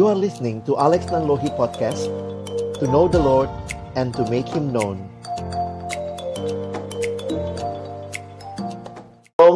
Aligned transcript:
You 0.00 0.08
are 0.08 0.16
listening 0.16 0.64
to 0.64 0.80
Alex 0.80 1.12
Nanlohi 1.12 1.52
Podcast 1.60 2.08
To 2.80 2.88
know 2.88 3.04
the 3.04 3.20
Lord 3.20 3.52
and 4.00 4.16
to 4.16 4.24
make 4.32 4.48
Him 4.48 4.72
known 4.72 4.96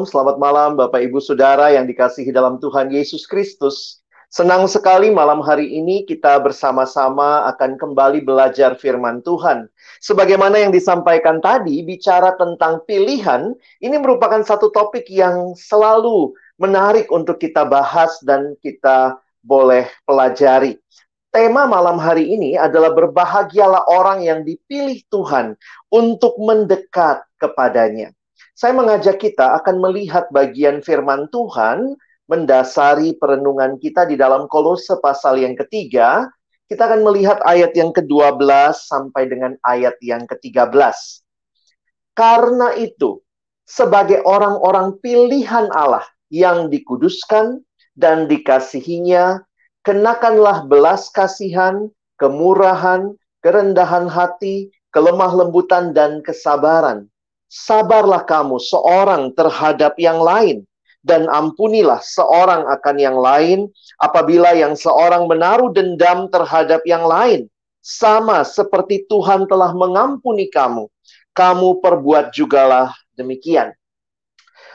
selamat 0.04 0.36
malam 0.36 0.76
Bapak 0.76 1.00
Ibu 1.00 1.16
Saudara 1.24 1.72
yang 1.72 1.88
dikasihi 1.88 2.28
dalam 2.28 2.60
Tuhan 2.60 2.92
Yesus 2.92 3.24
Kristus. 3.24 4.04
Senang 4.28 4.68
sekali 4.68 5.08
malam 5.08 5.40
hari 5.40 5.80
ini 5.80 6.04
kita 6.04 6.36
bersama-sama 6.44 7.48
akan 7.56 7.80
kembali 7.80 8.20
belajar 8.20 8.76
firman 8.76 9.24
Tuhan. 9.24 9.64
Sebagaimana 10.04 10.60
yang 10.60 10.76
disampaikan 10.76 11.40
tadi, 11.40 11.80
bicara 11.88 12.36
tentang 12.36 12.84
pilihan, 12.84 13.56
ini 13.80 13.96
merupakan 13.96 14.44
satu 14.44 14.68
topik 14.68 15.08
yang 15.08 15.56
selalu 15.56 16.36
menarik 16.60 17.08
untuk 17.08 17.40
kita 17.40 17.64
bahas 17.64 18.12
dan 18.28 18.52
kita 18.60 19.23
boleh 19.44 19.86
pelajari. 20.08 20.80
Tema 21.28 21.68
malam 21.68 22.00
hari 22.00 22.32
ini 22.32 22.56
adalah 22.56 22.94
berbahagialah 22.96 23.90
orang 23.90 24.24
yang 24.24 24.40
dipilih 24.46 25.02
Tuhan 25.12 25.58
untuk 25.92 26.38
mendekat 26.40 27.26
kepadanya. 27.36 28.14
Saya 28.54 28.72
mengajak 28.72 29.18
kita 29.18 29.58
akan 29.60 29.82
melihat 29.82 30.30
bagian 30.30 30.78
firman 30.80 31.26
Tuhan 31.28 31.98
mendasari 32.30 33.18
perenungan 33.20 33.76
kita 33.76 34.08
di 34.08 34.16
dalam 34.16 34.48
kolose 34.48 34.96
pasal 35.02 35.36
yang 35.36 35.52
ketiga, 35.58 36.24
kita 36.70 36.88
akan 36.88 37.04
melihat 37.04 37.42
ayat 37.44 37.76
yang 37.76 37.92
ke-12 37.92 38.40
sampai 38.88 39.28
dengan 39.28 39.52
ayat 39.66 39.98
yang 40.00 40.24
ke-13. 40.24 40.72
Karena 42.16 42.72
itu, 42.78 43.20
sebagai 43.68 44.24
orang-orang 44.24 44.96
pilihan 45.02 45.68
Allah 45.74 46.06
yang 46.32 46.72
dikuduskan 46.72 47.60
dan 47.94 48.26
dikasihinya, 48.26 49.42
kenakanlah 49.86 50.66
belas 50.66 51.10
kasihan, 51.10 51.90
kemurahan, 52.18 53.14
kerendahan 53.42 54.06
hati, 54.10 54.70
kelemah 54.90 55.32
lembutan, 55.34 55.94
dan 55.94 56.22
kesabaran. 56.22 57.10
Sabarlah 57.50 58.26
kamu 58.26 58.58
seorang 58.58 59.30
terhadap 59.34 59.94
yang 59.98 60.18
lain, 60.18 60.66
dan 61.04 61.28
ampunilah 61.28 62.00
seorang 62.00 62.64
akan 62.66 62.96
yang 62.96 63.18
lain 63.20 63.68
apabila 64.00 64.56
yang 64.56 64.72
seorang 64.72 65.28
menaruh 65.28 65.70
dendam 65.70 66.26
terhadap 66.32 66.80
yang 66.88 67.04
lain. 67.04 67.46
Sama 67.84 68.40
seperti 68.48 69.04
Tuhan 69.12 69.44
telah 69.44 69.76
mengampuni 69.76 70.48
kamu, 70.48 70.88
kamu 71.36 71.84
perbuat 71.84 72.32
jugalah 72.32 72.96
demikian. 73.12 73.76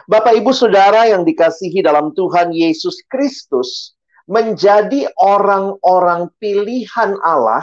Bapak 0.09 0.41
Ibu 0.41 0.49
Saudara 0.57 1.05
yang 1.05 1.21
dikasihi 1.21 1.85
dalam 1.85 2.09
Tuhan 2.17 2.49
Yesus 2.49 2.97
Kristus, 3.13 3.93
menjadi 4.25 5.05
orang-orang 5.21 6.33
pilihan 6.41 7.13
Allah 7.21 7.61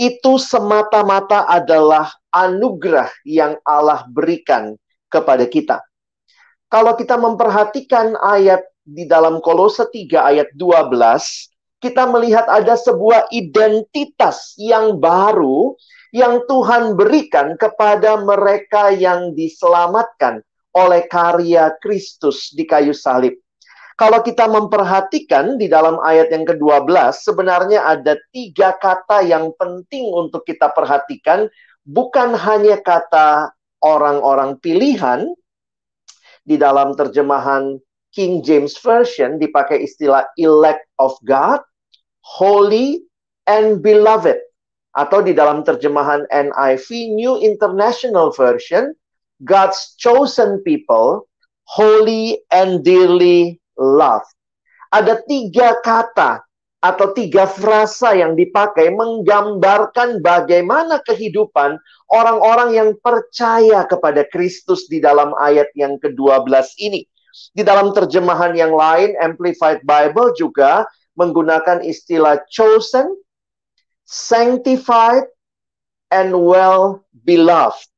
itu 0.00 0.40
semata-mata 0.40 1.44
adalah 1.44 2.08
anugerah 2.32 3.12
yang 3.28 3.60
Allah 3.68 4.08
berikan 4.08 4.72
kepada 5.12 5.44
kita. 5.44 5.84
Kalau 6.72 6.96
kita 6.96 7.20
memperhatikan 7.20 8.16
ayat 8.24 8.64
di 8.88 9.04
dalam 9.04 9.44
Kolose 9.44 9.84
3 9.84 10.32
ayat 10.32 10.48
12, 10.56 10.96
kita 11.76 12.08
melihat 12.08 12.48
ada 12.48 12.72
sebuah 12.72 13.28
identitas 13.28 14.56
yang 14.56 14.96
baru 14.96 15.76
yang 16.16 16.40
Tuhan 16.48 16.96
berikan 16.96 17.52
kepada 17.60 18.16
mereka 18.16 18.88
yang 18.96 19.36
diselamatkan 19.36 20.40
oleh 20.72 21.04
karya 21.08 21.72
Kristus 21.80 22.52
di 22.52 22.64
kayu 22.64 22.96
salib. 22.96 23.36
Kalau 23.96 24.24
kita 24.24 24.48
memperhatikan 24.48 25.60
di 25.60 25.68
dalam 25.68 26.00
ayat 26.00 26.32
yang 26.32 26.48
ke-12, 26.48 26.90
sebenarnya 27.12 27.84
ada 27.86 28.16
tiga 28.32 28.74
kata 28.74 29.20
yang 29.22 29.52
penting 29.60 30.08
untuk 30.10 30.42
kita 30.48 30.72
perhatikan, 30.72 31.46
bukan 31.84 32.32
hanya 32.34 32.80
kata 32.80 33.52
orang-orang 33.84 34.56
pilihan, 34.58 35.28
di 36.42 36.58
dalam 36.58 36.98
terjemahan 36.98 37.78
King 38.12 38.44
James 38.44 38.76
Version 38.82 39.40
dipakai 39.40 39.86
istilah 39.86 40.28
elect 40.36 40.84
of 41.00 41.16
God, 41.24 41.62
holy 42.20 43.00
and 43.48 43.80
beloved. 43.80 44.36
Atau 44.92 45.24
di 45.24 45.32
dalam 45.32 45.64
terjemahan 45.64 46.28
NIV 46.28 47.16
New 47.16 47.40
International 47.40 48.28
Version, 48.36 48.92
God's 49.42 49.98
chosen 49.98 50.62
people, 50.62 51.26
holy 51.66 52.42
and 52.50 52.86
dearly 52.86 53.58
loved. 53.78 54.30
Ada 54.92 55.24
tiga 55.26 55.80
kata 55.82 56.44
atau 56.82 57.14
tiga 57.14 57.46
frasa 57.46 58.10
yang 58.18 58.34
dipakai 58.34 58.90
menggambarkan 58.90 60.18
bagaimana 60.18 60.98
kehidupan 61.06 61.78
orang-orang 62.10 62.74
yang 62.74 62.90
percaya 62.98 63.86
kepada 63.86 64.26
Kristus 64.26 64.90
di 64.90 64.98
dalam 64.98 65.30
ayat 65.38 65.70
yang 65.78 65.96
ke-12 66.02 66.50
ini. 66.82 67.06
Di 67.54 67.62
dalam 67.62 67.94
terjemahan 67.94 68.52
yang 68.58 68.74
lain, 68.74 69.14
Amplified 69.22 69.86
Bible 69.86 70.34
juga 70.36 70.84
menggunakan 71.16 71.80
istilah 71.86 72.42
chosen, 72.50 73.08
sanctified, 74.04 75.30
and 76.12 76.34
well 76.34 77.06
beloved. 77.24 77.91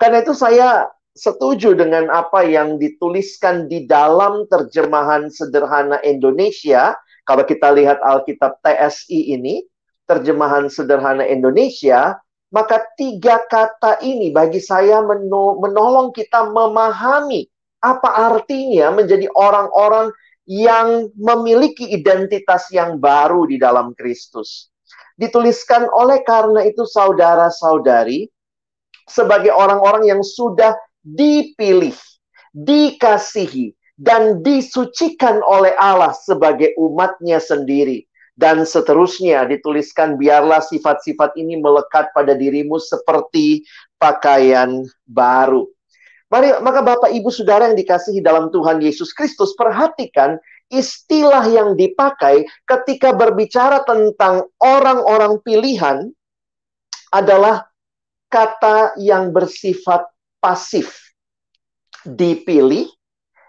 Karena 0.00 0.24
itu 0.24 0.32
saya 0.32 0.88
setuju 1.12 1.76
dengan 1.76 2.08
apa 2.08 2.40
yang 2.40 2.80
dituliskan 2.80 3.68
di 3.68 3.84
dalam 3.84 4.48
terjemahan 4.48 5.28
sederhana 5.28 6.00
Indonesia 6.00 6.96
kalau 7.30 7.46
kita 7.46 7.70
lihat 7.70 8.02
Alkitab 8.02 8.58
TSI 8.58 9.38
ini, 9.38 9.62
terjemahan 10.10 10.66
sederhana 10.66 11.22
Indonesia, 11.22 12.18
maka 12.50 12.82
tiga 12.98 13.38
kata 13.46 14.02
ini 14.02 14.34
bagi 14.34 14.58
saya 14.58 14.98
menolong 15.06 16.10
kita 16.10 16.50
memahami 16.50 17.46
apa 17.78 18.34
artinya 18.34 18.90
menjadi 18.90 19.30
orang-orang 19.38 20.10
yang 20.50 21.06
memiliki 21.14 21.86
identitas 21.94 22.66
yang 22.74 22.98
baru 22.98 23.46
di 23.46 23.62
dalam 23.62 23.94
Kristus. 23.94 24.66
Dituliskan 25.14 25.86
oleh 25.86 26.26
karena 26.26 26.66
itu 26.66 26.82
saudara-saudari, 26.82 28.26
sebagai 29.10 29.50
orang-orang 29.50 30.06
yang 30.06 30.22
sudah 30.22 30.78
dipilih, 31.02 31.94
dikasihi, 32.54 33.74
dan 34.00 34.40
disucikan 34.40 35.44
oleh 35.44 35.74
Allah 35.76 36.14
sebagai 36.14 36.72
umatnya 36.80 37.42
sendiri. 37.42 38.08
Dan 38.40 38.64
seterusnya 38.64 39.44
dituliskan 39.44 40.16
biarlah 40.16 40.64
sifat-sifat 40.64 41.36
ini 41.36 41.60
melekat 41.60 42.08
pada 42.16 42.32
dirimu 42.32 42.80
seperti 42.80 43.68
pakaian 44.00 44.88
baru. 45.04 45.68
Mari, 46.32 46.62
maka 46.64 46.80
Bapak 46.80 47.10
Ibu 47.12 47.28
Saudara 47.28 47.68
yang 47.68 47.76
dikasihi 47.76 48.24
dalam 48.24 48.48
Tuhan 48.48 48.80
Yesus 48.80 49.12
Kristus, 49.12 49.52
perhatikan 49.58 50.40
istilah 50.72 51.42
yang 51.50 51.74
dipakai 51.74 52.46
ketika 52.64 53.12
berbicara 53.12 53.82
tentang 53.84 54.46
orang-orang 54.62 55.42
pilihan 55.42 56.08
adalah 57.10 57.69
kata 58.30 58.94
yang 58.96 59.34
bersifat 59.34 60.06
pasif. 60.38 61.12
Dipilih, 62.06 62.88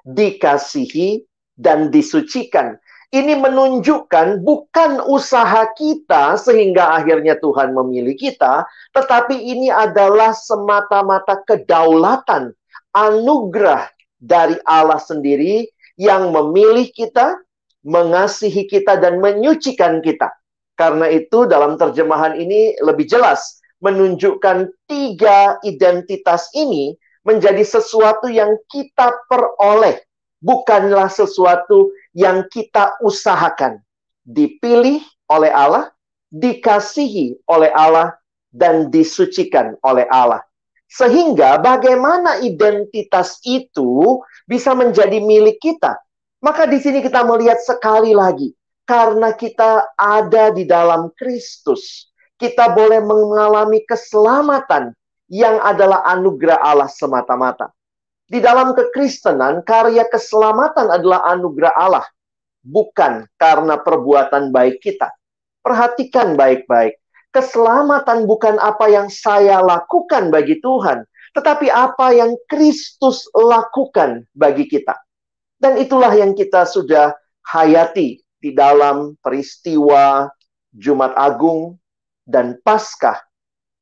dikasihi, 0.03 1.23
dan 1.55 1.93
disucikan. 1.93 2.75
Ini 3.11 3.37
menunjukkan 3.37 4.39
bukan 4.39 5.03
usaha 5.03 5.67
kita 5.75 6.39
sehingga 6.39 6.95
akhirnya 6.95 7.35
Tuhan 7.37 7.75
memilih 7.75 8.15
kita, 8.15 8.63
tetapi 8.95 9.35
ini 9.35 9.67
adalah 9.67 10.31
semata-mata 10.31 11.43
kedaulatan, 11.43 12.55
anugerah 12.95 13.91
dari 14.15 14.55
Allah 14.63 14.99
sendiri 14.99 15.67
yang 15.99 16.31
memilih 16.31 16.87
kita, 16.95 17.35
mengasihi 17.83 18.63
kita, 18.65 18.95
dan 18.95 19.19
menyucikan 19.19 19.99
kita. 19.99 20.31
Karena 20.79 21.11
itu 21.11 21.45
dalam 21.45 21.75
terjemahan 21.75 22.39
ini 22.39 22.79
lebih 22.79 23.05
jelas 23.11 23.60
menunjukkan 23.81 24.69
tiga 24.85 25.57
identitas 25.65 26.47
ini 26.53 26.95
menjadi 27.25 27.61
sesuatu 27.61 28.29
yang 28.29 28.57
kita 28.69 29.13
peroleh, 29.29 30.01
bukanlah 30.41 31.09
sesuatu 31.09 31.93
yang 32.13 32.45
kita 32.49 32.97
usahakan. 33.01 33.81
Dipilih 34.25 35.01
oleh 35.29 35.49
Allah, 35.49 35.89
dikasihi 36.29 37.45
oleh 37.49 37.69
Allah, 37.73 38.13
dan 38.51 38.91
disucikan 38.91 39.79
oleh 39.81 40.05
Allah. 40.11 40.43
Sehingga 40.91 41.55
bagaimana 41.63 42.43
identitas 42.43 43.39
itu 43.47 44.19
bisa 44.43 44.75
menjadi 44.75 45.23
milik 45.23 45.63
kita. 45.63 45.95
Maka 46.43 46.67
di 46.67 46.83
sini 46.83 46.99
kita 46.99 47.23
melihat 47.23 47.63
sekali 47.63 48.11
lagi, 48.11 48.51
karena 48.83 49.31
kita 49.31 49.87
ada 49.95 50.51
di 50.51 50.67
dalam 50.67 51.13
Kristus, 51.15 52.10
kita 52.41 52.73
boleh 52.73 52.97
mengalami 53.05 53.85
keselamatan 53.85 54.97
yang 55.29 55.61
adalah 55.61 56.01
anugerah 56.09 56.57
Allah 56.57 56.89
semata-mata. 56.89 57.69
Di 58.25 58.41
dalam 58.41 58.73
kekristenan, 58.73 59.61
karya 59.61 60.09
keselamatan 60.09 60.89
adalah 60.89 61.21
anugerah 61.29 61.75
Allah, 61.77 62.05
bukan 62.65 63.29
karena 63.37 63.77
perbuatan 63.77 64.49
baik 64.49 64.81
kita. 64.81 65.13
Perhatikan 65.61 66.33
baik-baik. 66.33 66.97
Keselamatan 67.31 68.25
bukan 68.27 68.57
apa 68.59 68.89
yang 68.89 69.07
saya 69.07 69.61
lakukan 69.61 70.33
bagi 70.33 70.59
Tuhan, 70.59 71.05
tetapi 71.37 71.71
apa 71.71 72.11
yang 72.11 72.35
Kristus 72.49 73.23
lakukan 73.31 74.27
bagi 74.35 74.67
kita. 74.67 74.97
Dan 75.61 75.77
itulah 75.79 76.11
yang 76.11 76.33
kita 76.35 76.65
sudah 76.67 77.13
hayati 77.45 78.19
di 78.41 78.51
dalam 78.51 79.15
peristiwa 79.21 80.27
Jumat 80.73 81.13
Agung 81.19 81.80
dan 82.31 82.55
Paskah. 82.63 83.19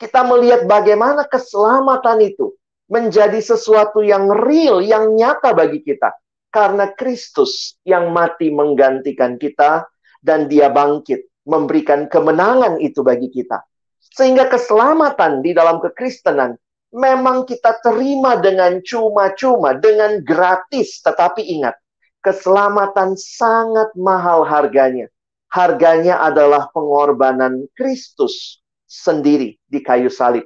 Kita 0.02 0.26
melihat 0.26 0.66
bagaimana 0.66 1.30
keselamatan 1.30 2.26
itu 2.26 2.58
menjadi 2.90 3.38
sesuatu 3.38 4.02
yang 4.02 4.26
real, 4.34 4.82
yang 4.82 5.14
nyata 5.14 5.54
bagi 5.54 5.86
kita. 5.86 6.10
Karena 6.50 6.90
Kristus 6.98 7.78
yang 7.86 8.10
mati 8.10 8.50
menggantikan 8.50 9.38
kita 9.38 9.86
dan 10.26 10.50
dia 10.50 10.74
bangkit 10.74 11.30
memberikan 11.46 12.10
kemenangan 12.10 12.82
itu 12.82 13.06
bagi 13.06 13.30
kita. 13.30 13.62
Sehingga 14.02 14.50
keselamatan 14.50 15.46
di 15.46 15.54
dalam 15.54 15.78
kekristenan 15.78 16.58
memang 16.90 17.46
kita 17.46 17.78
terima 17.86 18.42
dengan 18.42 18.82
cuma-cuma, 18.82 19.78
dengan 19.78 20.26
gratis. 20.26 21.06
Tetapi 21.06 21.46
ingat, 21.46 21.78
keselamatan 22.26 23.14
sangat 23.14 23.94
mahal 23.94 24.42
harganya. 24.42 25.06
Harganya 25.50 26.22
adalah 26.22 26.70
pengorbanan 26.70 27.66
Kristus 27.74 28.62
sendiri 28.86 29.58
di 29.66 29.80
kayu 29.82 30.10
salib. 30.10 30.46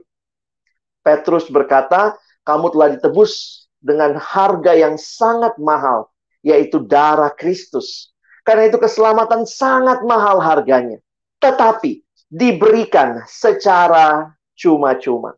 Petrus 1.04 1.52
berkata, 1.52 2.16
kamu 2.48 2.72
telah 2.72 2.90
ditebus 2.96 3.66
dengan 3.84 4.16
harga 4.16 4.72
yang 4.72 4.96
sangat 4.96 5.60
mahal, 5.60 6.08
yaitu 6.40 6.80
darah 6.80 7.32
Kristus. 7.36 8.16
Karena 8.48 8.72
itu 8.72 8.80
keselamatan 8.80 9.44
sangat 9.44 10.04
mahal 10.04 10.40
harganya. 10.40 11.00
Tetapi 11.40 12.04
diberikan 12.32 13.24
secara 13.28 14.32
cuma-cuma. 14.56 15.36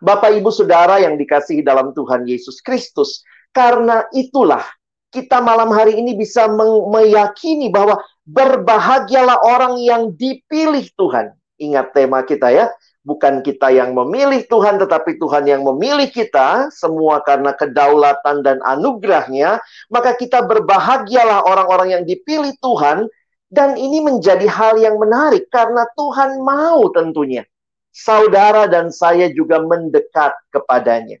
Bapak, 0.00 0.32
Ibu, 0.32 0.50
Saudara 0.50 0.98
yang 0.98 1.14
dikasihi 1.14 1.62
dalam 1.62 1.92
Tuhan 1.94 2.26
Yesus 2.26 2.58
Kristus. 2.64 3.22
Karena 3.50 4.06
itulah 4.14 4.62
kita 5.10 5.42
malam 5.42 5.74
hari 5.74 5.98
ini 5.98 6.14
bisa 6.14 6.46
meyakini 6.86 7.66
bahwa 7.68 7.98
berbahagialah 8.30 9.42
orang 9.42 9.82
yang 9.82 10.14
dipilih 10.14 10.86
Tuhan. 10.94 11.34
Ingat 11.60 11.92
tema 11.92 12.24
kita 12.24 12.48
ya, 12.54 12.70
bukan 13.04 13.44
kita 13.44 13.68
yang 13.74 13.92
memilih 13.92 14.46
Tuhan, 14.48 14.80
tetapi 14.80 15.20
Tuhan 15.20 15.44
yang 15.44 15.66
memilih 15.66 16.08
kita, 16.08 16.72
semua 16.72 17.20
karena 17.26 17.52
kedaulatan 17.52 18.40
dan 18.40 18.62
anugerahnya, 18.64 19.60
maka 19.92 20.16
kita 20.16 20.46
berbahagialah 20.46 21.44
orang-orang 21.44 22.00
yang 22.00 22.04
dipilih 22.06 22.54
Tuhan, 22.62 23.10
dan 23.50 23.74
ini 23.74 23.98
menjadi 23.98 24.46
hal 24.46 24.78
yang 24.78 24.96
menarik, 24.96 25.50
karena 25.50 25.84
Tuhan 25.98 26.40
mau 26.40 26.86
tentunya 26.94 27.42
saudara 27.90 28.70
dan 28.70 28.94
saya 28.94 29.26
juga 29.34 29.58
mendekat 29.58 30.32
kepadanya. 30.54 31.18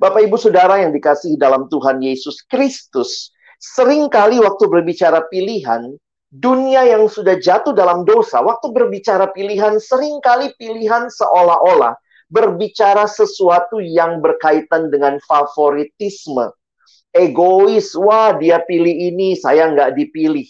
Bapak 0.00 0.26
Ibu 0.26 0.34
Saudara 0.40 0.82
yang 0.82 0.90
dikasihi 0.90 1.38
dalam 1.38 1.70
Tuhan 1.70 2.02
Yesus 2.02 2.42
Kristus, 2.50 3.30
sering 3.64 4.12
kali 4.12 4.36
waktu 4.44 4.68
berbicara 4.68 5.24
pilihan, 5.32 5.96
dunia 6.28 6.84
yang 6.84 7.08
sudah 7.08 7.40
jatuh 7.40 7.72
dalam 7.72 8.04
dosa, 8.04 8.44
waktu 8.44 8.68
berbicara 8.68 9.32
pilihan, 9.32 9.80
sering 9.80 10.20
kali 10.20 10.52
pilihan 10.60 11.08
seolah-olah 11.08 11.96
berbicara 12.28 13.08
sesuatu 13.08 13.80
yang 13.80 14.20
berkaitan 14.20 14.92
dengan 14.92 15.16
favoritisme. 15.24 16.52
Egois, 17.14 17.94
wah 17.96 18.34
dia 18.36 18.60
pilih 18.60 18.90
ini, 18.90 19.38
saya 19.38 19.70
nggak 19.70 19.96
dipilih. 19.96 20.44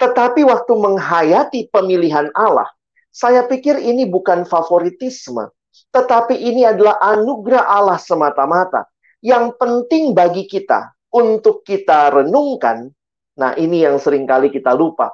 Tetapi 0.00 0.42
waktu 0.48 0.72
menghayati 0.74 1.68
pemilihan 1.70 2.32
Allah, 2.34 2.66
saya 3.12 3.44
pikir 3.44 3.78
ini 3.78 4.08
bukan 4.08 4.48
favoritisme, 4.48 5.52
tetapi 5.92 6.34
ini 6.34 6.66
adalah 6.66 6.98
anugerah 7.00 7.64
Allah 7.64 8.00
semata-mata. 8.00 8.88
Yang 9.20 9.56
penting 9.60 10.12
bagi 10.12 10.48
kita 10.48 10.95
untuk 11.12 11.62
kita 11.66 12.12
renungkan, 12.12 12.90
nah 13.38 13.52
ini 13.54 13.84
yang 13.84 13.96
sering 14.00 14.24
kali 14.24 14.50
kita 14.50 14.74
lupa. 14.74 15.12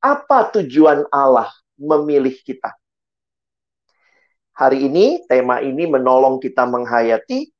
Apa 0.00 0.52
tujuan 0.54 1.06
Allah 1.10 1.50
memilih 1.76 2.34
kita? 2.44 2.72
Hari 4.56 4.88
ini, 4.88 5.20
tema 5.28 5.60
ini 5.60 5.84
menolong 5.84 6.40
kita 6.40 6.64
menghayati 6.64 7.52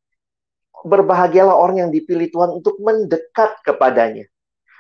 berbahagialah 0.87 1.53
orang 1.53 1.89
yang 1.89 1.91
dipilih 1.93 2.29
Tuhan 2.33 2.57
untuk 2.57 2.81
mendekat 2.81 3.61
kepadanya. 3.65 4.25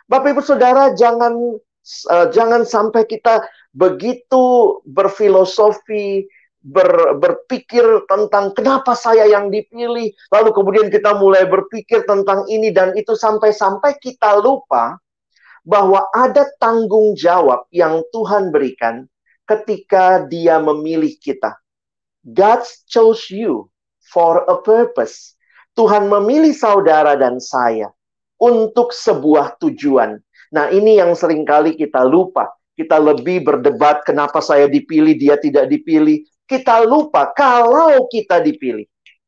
Bapak 0.06 0.32
Ibu 0.36 0.42
Saudara, 0.44 0.94
jangan 0.94 1.34
uh, 2.08 2.26
jangan 2.30 2.62
sampai 2.62 3.04
kita 3.04 3.42
begitu 3.74 4.78
berfilosofi, 4.86 6.24
ber, 6.66 7.14
berpikir 7.22 8.02
tentang 8.10 8.50
kenapa 8.50 8.98
saya 8.98 9.30
yang 9.30 9.54
dipilih, 9.54 10.10
lalu 10.34 10.50
kemudian 10.50 10.90
kita 10.90 11.14
mulai 11.14 11.46
berpikir 11.46 12.02
tentang 12.02 12.42
ini 12.50 12.74
dan 12.74 12.90
itu 12.98 13.14
sampai-sampai 13.14 13.94
kita 14.02 14.42
lupa 14.42 14.98
bahwa 15.62 16.10
ada 16.10 16.50
tanggung 16.58 17.14
jawab 17.14 17.66
yang 17.70 18.02
Tuhan 18.10 18.50
berikan 18.50 19.06
ketika 19.46 20.26
Dia 20.26 20.58
memilih 20.58 21.14
kita. 21.22 21.54
God 22.26 22.66
chose 22.90 23.30
you 23.30 23.70
for 24.02 24.42
a 24.50 24.58
purpose. 24.58 25.38
Tuhan 25.78 26.10
memilih 26.10 26.56
saudara 26.56 27.14
dan 27.14 27.38
saya 27.38 27.94
untuk 28.42 28.90
sebuah 28.90 29.60
tujuan. 29.62 30.18
Nah, 30.50 30.66
ini 30.74 30.98
yang 30.98 31.14
sering 31.14 31.46
kali 31.46 31.78
kita 31.78 32.02
lupa 32.02 32.50
kita 32.76 33.00
lebih 33.00 33.40
berdebat 33.40 34.04
kenapa 34.04 34.44
saya 34.44 34.68
dipilih, 34.68 35.16
dia 35.16 35.40
tidak 35.40 35.72
dipilih. 35.72 36.28
Kita 36.46 36.82
lupa 36.86 37.34
kalau 37.34 38.06
kita 38.06 38.38
dipilih. 38.40 38.86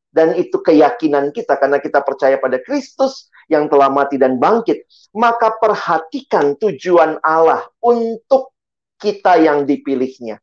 Dan 0.09 0.33
itu 0.33 0.57
keyakinan 0.57 1.29
kita 1.29 1.53
karena 1.61 1.77
kita 1.77 2.01
percaya 2.01 2.41
pada 2.41 2.57
Kristus 2.57 3.29
yang 3.45 3.69
telah 3.69 3.93
mati 3.93 4.17
dan 4.17 4.41
bangkit. 4.41 4.89
Maka 5.13 5.53
perhatikan 5.61 6.57
tujuan 6.57 7.21
Allah 7.21 7.61
untuk 7.77 8.55
kita 8.97 9.37
yang 9.37 9.69
dipilihnya. 9.69 10.41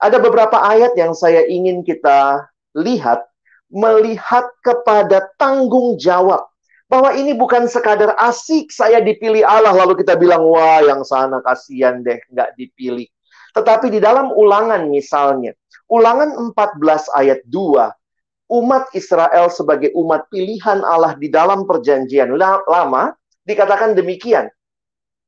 Ada 0.00 0.18
beberapa 0.18 0.58
ayat 0.60 0.96
yang 0.98 1.12
saya 1.12 1.44
ingin 1.46 1.84
kita 1.84 2.48
lihat, 2.74 3.22
melihat 3.70 4.48
kepada 4.60 5.30
tanggung 5.38 5.96
jawab 6.00 6.42
bahwa 6.90 7.16
ini 7.16 7.32
bukan 7.32 7.64
sekadar 7.64 8.12
asik 8.20 8.68
saya 8.68 9.00
dipilih 9.00 9.42
Allah 9.42 9.72
lalu 9.72 10.04
kita 10.04 10.14
bilang 10.20 10.44
wah 10.44 10.84
yang 10.84 11.00
sana 11.02 11.40
kasihan 11.40 12.04
deh 12.04 12.20
nggak 12.28 12.52
dipilih. 12.58 13.08
Tetapi 13.54 13.86
di 13.88 14.02
dalam 14.02 14.34
ulangan 14.34 14.90
misalnya, 14.90 15.54
ulangan 15.86 16.34
14 16.50 17.14
ayat 17.14 17.40
2, 17.46 17.86
umat 18.50 18.90
Israel 18.92 19.48
sebagai 19.48 19.94
umat 19.94 20.26
pilihan 20.28 20.82
Allah 20.82 21.14
di 21.16 21.30
dalam 21.30 21.64
perjanjian 21.64 22.34
lama 22.38 23.14
dikatakan 23.46 23.94
demikian. 23.94 24.50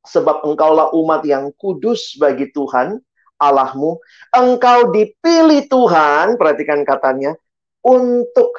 Sebab 0.06 0.46
engkaulah 0.46 0.94
umat 0.94 1.26
yang 1.26 1.50
kudus 1.58 2.14
bagi 2.18 2.50
Tuhan 2.54 3.02
Allahmu. 3.42 3.98
Engkau 4.32 4.94
dipilih 4.94 5.66
Tuhan, 5.66 6.38
perhatikan 6.38 6.86
katanya, 6.86 7.34
untuk 7.82 8.54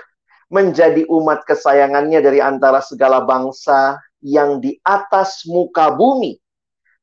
menjadi 0.47 1.03
umat 1.11 1.43
kesayangannya 1.43 2.23
dari 2.23 2.39
antara 2.39 2.79
segala 2.79 3.23
bangsa 3.23 3.99
yang 4.23 4.63
di 4.63 4.79
atas 4.83 5.43
muka 5.47 5.91
bumi. 5.91 6.39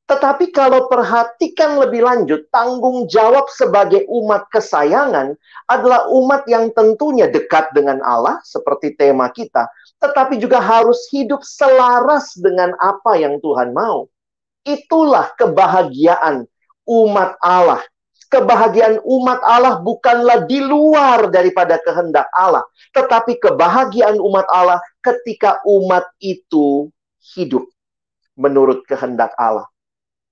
Tetapi 0.05 0.53
kalau 0.53 0.85
perhatikan 0.93 1.81
lebih 1.81 2.05
lanjut, 2.05 2.45
tanggung 2.53 3.09
jawab 3.09 3.49
sebagai 3.49 4.05
umat 4.05 4.45
kesayangan 4.53 5.33
adalah 5.65 6.13
umat 6.13 6.45
yang 6.45 6.69
tentunya 6.77 7.25
dekat 7.25 7.73
dengan 7.73 8.05
Allah, 8.05 8.37
seperti 8.45 8.93
tema 9.01 9.33
kita, 9.33 9.65
tetapi 10.05 10.37
juga 10.37 10.61
harus 10.61 11.09
hidup 11.09 11.41
selaras 11.41 12.37
dengan 12.37 12.77
apa 12.85 13.17
yang 13.17 13.41
Tuhan 13.41 13.73
mau. 13.73 14.05
Itulah 14.69 15.33
kebahagiaan 15.41 16.45
umat 16.85 17.41
Allah 17.41 17.81
kebahagiaan 18.35 18.99
umat 19.07 19.39
Allah 19.47 19.79
bukanlah 19.79 20.43
di 20.51 20.59
luar 20.59 21.31
daripada 21.31 21.79
kehendak 21.79 22.27
Allah, 22.35 22.67
tetapi 22.91 23.39
kebahagiaan 23.39 24.19
umat 24.19 24.43
Allah 24.51 24.83
ketika 24.99 25.63
umat 25.63 26.03
itu 26.19 26.91
hidup 27.39 27.63
menurut 28.35 28.83
kehendak 28.91 29.31
Allah. 29.39 29.71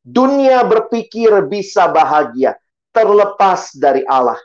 Dunia 0.02 0.66
berpikir 0.66 1.30
bisa 1.46 1.86
bahagia 1.86 2.58
terlepas 2.90 3.70
dari 3.78 4.02
Allah. 4.10 4.38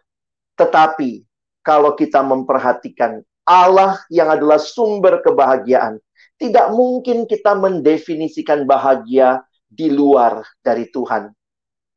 Tetapi 0.54 1.26
kalau 1.66 1.98
kita 1.98 2.22
memperhatikan 2.22 3.22
Allah 3.42 3.98
yang 4.14 4.30
adalah 4.30 4.62
sumber 4.62 5.20
kebahagiaan, 5.26 5.98
tidak 6.38 6.70
mungkin 6.72 7.26
kita 7.26 7.58
mendefinisikan 7.58 8.70
bahagia 8.70 9.42
di 9.66 9.90
luar 9.90 10.46
dari 10.62 10.88
Tuhan. 10.94 11.34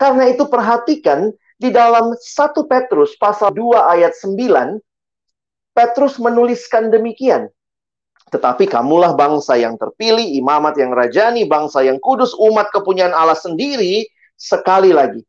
Karena 0.01 0.33
itu 0.33 0.49
perhatikan 0.49 1.29
di 1.61 1.69
dalam 1.69 2.17
1 2.17 2.65
Petrus 2.65 3.13
pasal 3.21 3.53
2 3.53 3.93
ayat 3.93 4.17
9, 4.17 4.81
Petrus 5.77 6.17
menuliskan 6.17 6.89
demikian. 6.89 7.53
Tetapi 8.31 8.71
kamulah 8.71 9.19
bangsa 9.19 9.59
yang 9.59 9.75
terpilih, 9.75 10.23
imamat 10.39 10.79
yang 10.79 10.95
rajani, 10.95 11.51
bangsa 11.51 11.83
yang 11.83 11.99
kudus, 11.99 12.31
umat 12.39 12.71
kepunyaan 12.71 13.11
Allah 13.11 13.35
sendiri, 13.35 14.07
sekali 14.39 14.95
lagi, 14.95 15.27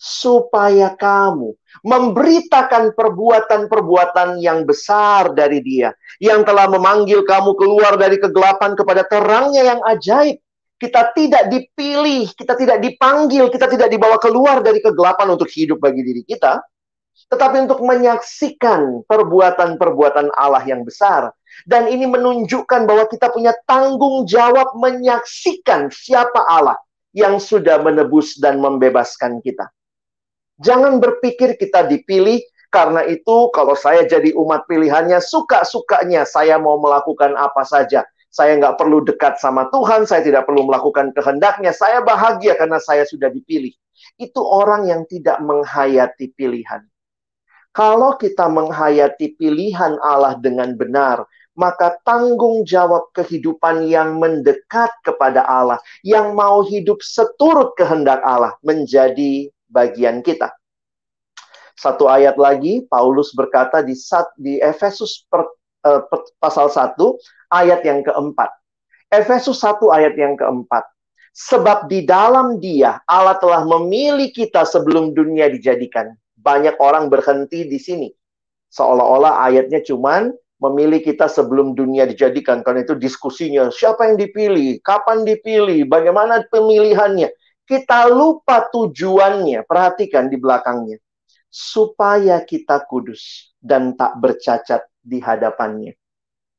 supaya 0.00 0.96
kamu 0.96 1.52
memberitakan 1.84 2.96
perbuatan-perbuatan 2.96 4.40
yang 4.40 4.64
besar 4.64 5.36
dari 5.36 5.60
Dia, 5.60 5.92
yang 6.16 6.40
telah 6.42 6.66
memanggil 6.66 7.28
kamu 7.28 7.52
keluar 7.60 8.00
dari 8.00 8.16
kegelapan 8.16 8.72
kepada 8.72 9.04
terangnya 9.04 9.76
yang 9.76 9.80
ajaib. 9.84 10.40
Kita 10.80 11.12
tidak 11.12 11.52
dipilih, 11.52 12.32
kita 12.32 12.56
tidak 12.56 12.80
dipanggil, 12.80 13.52
kita 13.52 13.68
tidak 13.68 13.92
dibawa 13.92 14.16
keluar 14.16 14.64
dari 14.64 14.80
kegelapan 14.80 15.28
untuk 15.36 15.52
hidup 15.52 15.76
bagi 15.76 16.00
diri 16.00 16.24
kita, 16.24 16.56
tetapi 17.28 17.68
untuk 17.68 17.84
menyaksikan 17.84 19.04
perbuatan-perbuatan 19.04 20.32
Allah 20.32 20.64
yang 20.64 20.80
besar. 20.80 21.36
Dan 21.66 21.88
ini 21.88 22.08
menunjukkan 22.08 22.88
bahwa 22.88 23.04
kita 23.10 23.32
punya 23.32 23.52
tanggung 23.64 24.24
jawab 24.24 24.72
menyaksikan 24.76 25.92
siapa 25.92 26.44
Allah 26.48 26.76
yang 27.16 27.42
sudah 27.42 27.82
menebus 27.82 28.38
dan 28.38 28.62
membebaskan 28.62 29.42
kita. 29.42 29.68
Jangan 30.60 31.00
berpikir 31.00 31.56
kita 31.56 31.88
dipilih 31.88 32.40
karena 32.70 33.02
itu 33.08 33.50
kalau 33.50 33.74
saya 33.74 34.06
jadi 34.06 34.30
umat 34.36 34.68
pilihannya 34.70 35.18
suka-sukanya 35.18 36.22
saya 36.22 36.60
mau 36.60 36.78
melakukan 36.78 37.34
apa 37.34 37.66
saja. 37.66 38.06
Saya 38.30 38.54
nggak 38.62 38.78
perlu 38.78 39.02
dekat 39.02 39.42
sama 39.42 39.66
Tuhan, 39.74 40.06
saya 40.06 40.22
tidak 40.22 40.46
perlu 40.46 40.62
melakukan 40.70 41.10
kehendaknya. 41.10 41.74
Saya 41.74 41.98
bahagia 41.98 42.54
karena 42.54 42.78
saya 42.78 43.02
sudah 43.02 43.26
dipilih. 43.26 43.74
Itu 44.14 44.38
orang 44.46 44.86
yang 44.86 45.02
tidak 45.10 45.42
menghayati 45.42 46.30
pilihan. 46.38 46.86
Kalau 47.74 48.14
kita 48.14 48.46
menghayati 48.46 49.34
pilihan 49.34 49.98
Allah 49.98 50.38
dengan 50.38 50.78
benar, 50.78 51.26
maka 51.58 51.98
tanggung 52.06 52.62
jawab 52.62 53.10
kehidupan 53.12 53.86
yang 53.90 54.16
mendekat 54.16 54.90
kepada 55.02 55.42
Allah, 55.44 55.78
yang 56.06 56.32
mau 56.32 56.62
hidup 56.62 57.02
seturut 57.02 57.74
kehendak 57.74 58.22
Allah, 58.22 58.54
menjadi 58.62 59.50
bagian 59.70 60.22
kita. 60.22 60.54
Satu 61.80 62.12
ayat 62.12 62.36
lagi, 62.36 62.84
Paulus 62.86 63.32
berkata 63.32 63.80
di, 63.80 63.96
di 64.36 64.60
Efesus 64.60 65.24
per, 65.32 65.48
uh, 65.88 66.04
pasal 66.36 66.68
1, 66.68 66.96
ayat 67.48 67.80
yang 67.82 68.04
keempat. 68.04 68.52
Efesus 69.08 69.64
1 69.64 69.80
ayat 69.88 70.14
yang 70.14 70.36
keempat. 70.36 70.84
Sebab 71.30 71.86
di 71.86 72.04
dalam 72.04 72.58
dia 72.58 72.98
Allah 73.06 73.38
telah 73.38 73.62
memilih 73.62 74.34
kita 74.34 74.66
sebelum 74.66 75.14
dunia 75.14 75.46
dijadikan. 75.48 76.10
Banyak 76.36 76.76
orang 76.82 77.06
berhenti 77.06 77.64
di 77.64 77.78
sini. 77.78 78.08
Seolah-olah 78.70 79.42
ayatnya 79.46 79.80
cuman 79.82 80.34
memilih 80.60 81.00
kita 81.00 81.26
sebelum 81.26 81.72
dunia 81.72 82.04
dijadikan. 82.04 82.60
Karena 82.60 82.84
itu 82.84 82.94
diskusinya, 82.94 83.72
siapa 83.72 84.06
yang 84.12 84.20
dipilih, 84.20 84.78
kapan 84.84 85.24
dipilih, 85.24 85.88
bagaimana 85.88 86.44
pemilihannya 86.52 87.32
kita 87.64 88.12
lupa 88.12 88.68
tujuannya. 88.68 89.64
Perhatikan 89.64 90.28
di 90.28 90.36
belakangnya. 90.36 91.00
Supaya 91.50 92.44
kita 92.46 92.86
kudus 92.86 93.50
dan 93.58 93.98
tak 93.98 94.20
bercacat 94.22 94.86
di 95.02 95.18
hadapannya. 95.18 95.98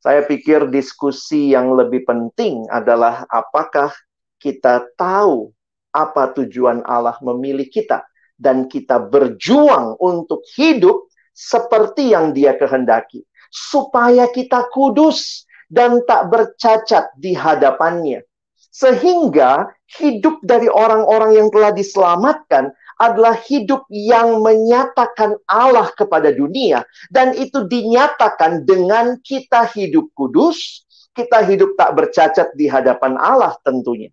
Saya 0.01 0.25
pikir 0.25 0.67
diskusi 0.73 1.53
yang 1.53 1.77
lebih 1.77 2.03
penting 2.03 2.65
adalah 2.67 3.23
apakah 3.29 3.93
kita 4.41 4.89
tahu 4.97 5.53
apa 5.93 6.33
tujuan 6.41 6.81
Allah 6.89 7.15
memilih 7.21 7.69
kita 7.69 8.03
dan 8.35 8.65
kita 8.65 8.97
berjuang 8.97 9.95
untuk 10.01 10.41
hidup 10.57 11.05
seperti 11.31 12.11
yang 12.11 12.33
Dia 12.33 12.57
kehendaki 12.57 13.21
supaya 13.51 14.31
kita 14.31 14.71
kudus 14.71 15.43
dan 15.67 15.99
tak 16.07 16.31
bercacat 16.31 17.11
di 17.19 17.35
hadapannya 17.35 18.23
sehingga 18.71 19.67
hidup 19.99 20.39
dari 20.47 20.71
orang-orang 20.71 21.35
yang 21.35 21.47
telah 21.51 21.75
diselamatkan 21.75 22.71
adalah 22.95 23.35
hidup 23.35 23.83
yang 23.91 24.39
menyatakan 24.39 25.35
Allah 25.49 25.91
kepada 25.91 26.31
dunia. 26.31 26.87
Dan 27.11 27.35
itu 27.35 27.67
dinyatakan 27.67 28.63
dengan 28.63 29.19
kita 29.19 29.67
hidup 29.75 30.07
kudus, 30.15 30.87
kita 31.11 31.43
hidup 31.43 31.75
tak 31.75 31.91
bercacat 31.99 32.55
di 32.55 32.71
hadapan 32.71 33.19
Allah 33.19 33.59
tentunya. 33.67 34.07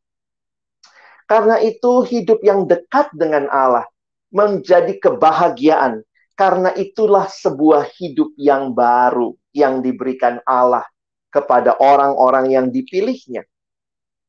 Karena 1.29 1.61
itu 1.63 2.03
hidup 2.09 2.43
yang 2.43 2.67
dekat 2.67 3.13
dengan 3.15 3.47
Allah 3.53 3.87
menjadi 4.33 4.97
kebahagiaan. 4.97 6.03
Karena 6.39 6.71
itulah 6.79 7.27
sebuah 7.27 7.91
hidup 7.99 8.31
yang 8.39 8.71
baru 8.71 9.35
yang 9.51 9.83
diberikan 9.83 10.39
Allah 10.47 10.87
kepada 11.35 11.75
orang-orang 11.83 12.55
yang 12.55 12.67
dipilihnya. 12.71 13.43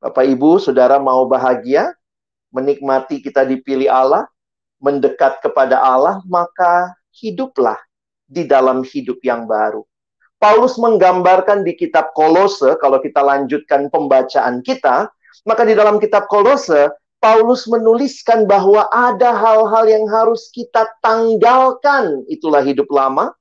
Bapak 0.01 0.25
Ibu, 0.25 0.57
Saudara 0.57 0.97
mau 0.97 1.29
bahagia, 1.29 1.93
menikmati 2.49 3.21
kita 3.21 3.45
dipilih 3.45 3.93
Allah, 3.93 4.25
mendekat 4.81 5.37
kepada 5.43 5.77
Allah, 5.77 6.17
maka 6.25 6.97
hiduplah 7.13 7.77
di 8.25 8.47
dalam 8.47 8.81
hidup 8.81 9.21
yang 9.21 9.45
baru. 9.45 9.85
Paulus 10.39 10.79
menggambarkan 10.79 11.67
di 11.67 11.75
kitab 11.75 12.15
Kolose, 12.15 12.79
kalau 12.79 13.03
kita 13.03 13.19
lanjutkan 13.19 13.91
pembacaan 13.91 14.63
kita, 14.63 15.11
maka 15.43 15.61
di 15.67 15.75
dalam 15.75 15.99
kitab 15.99 16.31
Kolose, 16.31 16.89
Paulus 17.19 17.67
menuliskan 17.67 18.47
bahwa 18.47 18.87
ada 18.87 19.35
hal-hal 19.35 19.85
yang 19.91 20.07
harus 20.07 20.47
kita 20.55 20.87
tanggalkan, 21.03 22.23
itulah 22.31 22.63
hidup 22.63 22.87
lama, 22.87 23.35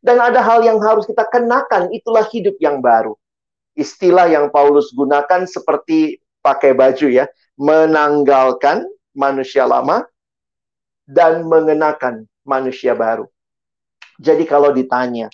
dan 0.00 0.16
ada 0.16 0.40
hal 0.40 0.64
yang 0.64 0.80
harus 0.80 1.04
kita 1.04 1.28
kenakan, 1.28 1.92
itulah 1.92 2.24
hidup 2.32 2.56
yang 2.56 2.80
baru. 2.80 3.12
Istilah 3.76 4.32
yang 4.32 4.48
Paulus 4.48 4.88
gunakan 4.96 5.44
seperti 5.44 6.24
pakai 6.40 6.72
baju 6.72 7.06
ya, 7.12 7.28
menanggalkan 7.60 8.88
manusia 9.12 9.68
lama 9.68 10.08
dan 11.04 11.44
mengenakan 11.44 12.24
manusia 12.48 12.96
baru. 12.96 13.28
Jadi 14.16 14.48
kalau 14.48 14.72
ditanya, 14.72 15.28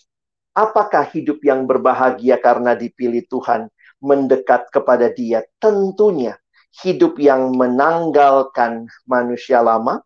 apakah 0.51 1.07
hidup 1.15 1.41
yang 1.47 1.63
berbahagia 1.65 2.43
karena 2.43 2.75
dipilih 2.75 3.23
Tuhan 3.31 3.71
mendekat 4.03 4.69
kepada 4.75 5.09
Dia? 5.15 5.47
Tentunya 5.63 6.35
hidup 6.83 7.21
yang 7.23 7.55
menanggalkan 7.55 8.91
manusia 9.07 9.63
lama. 9.63 10.03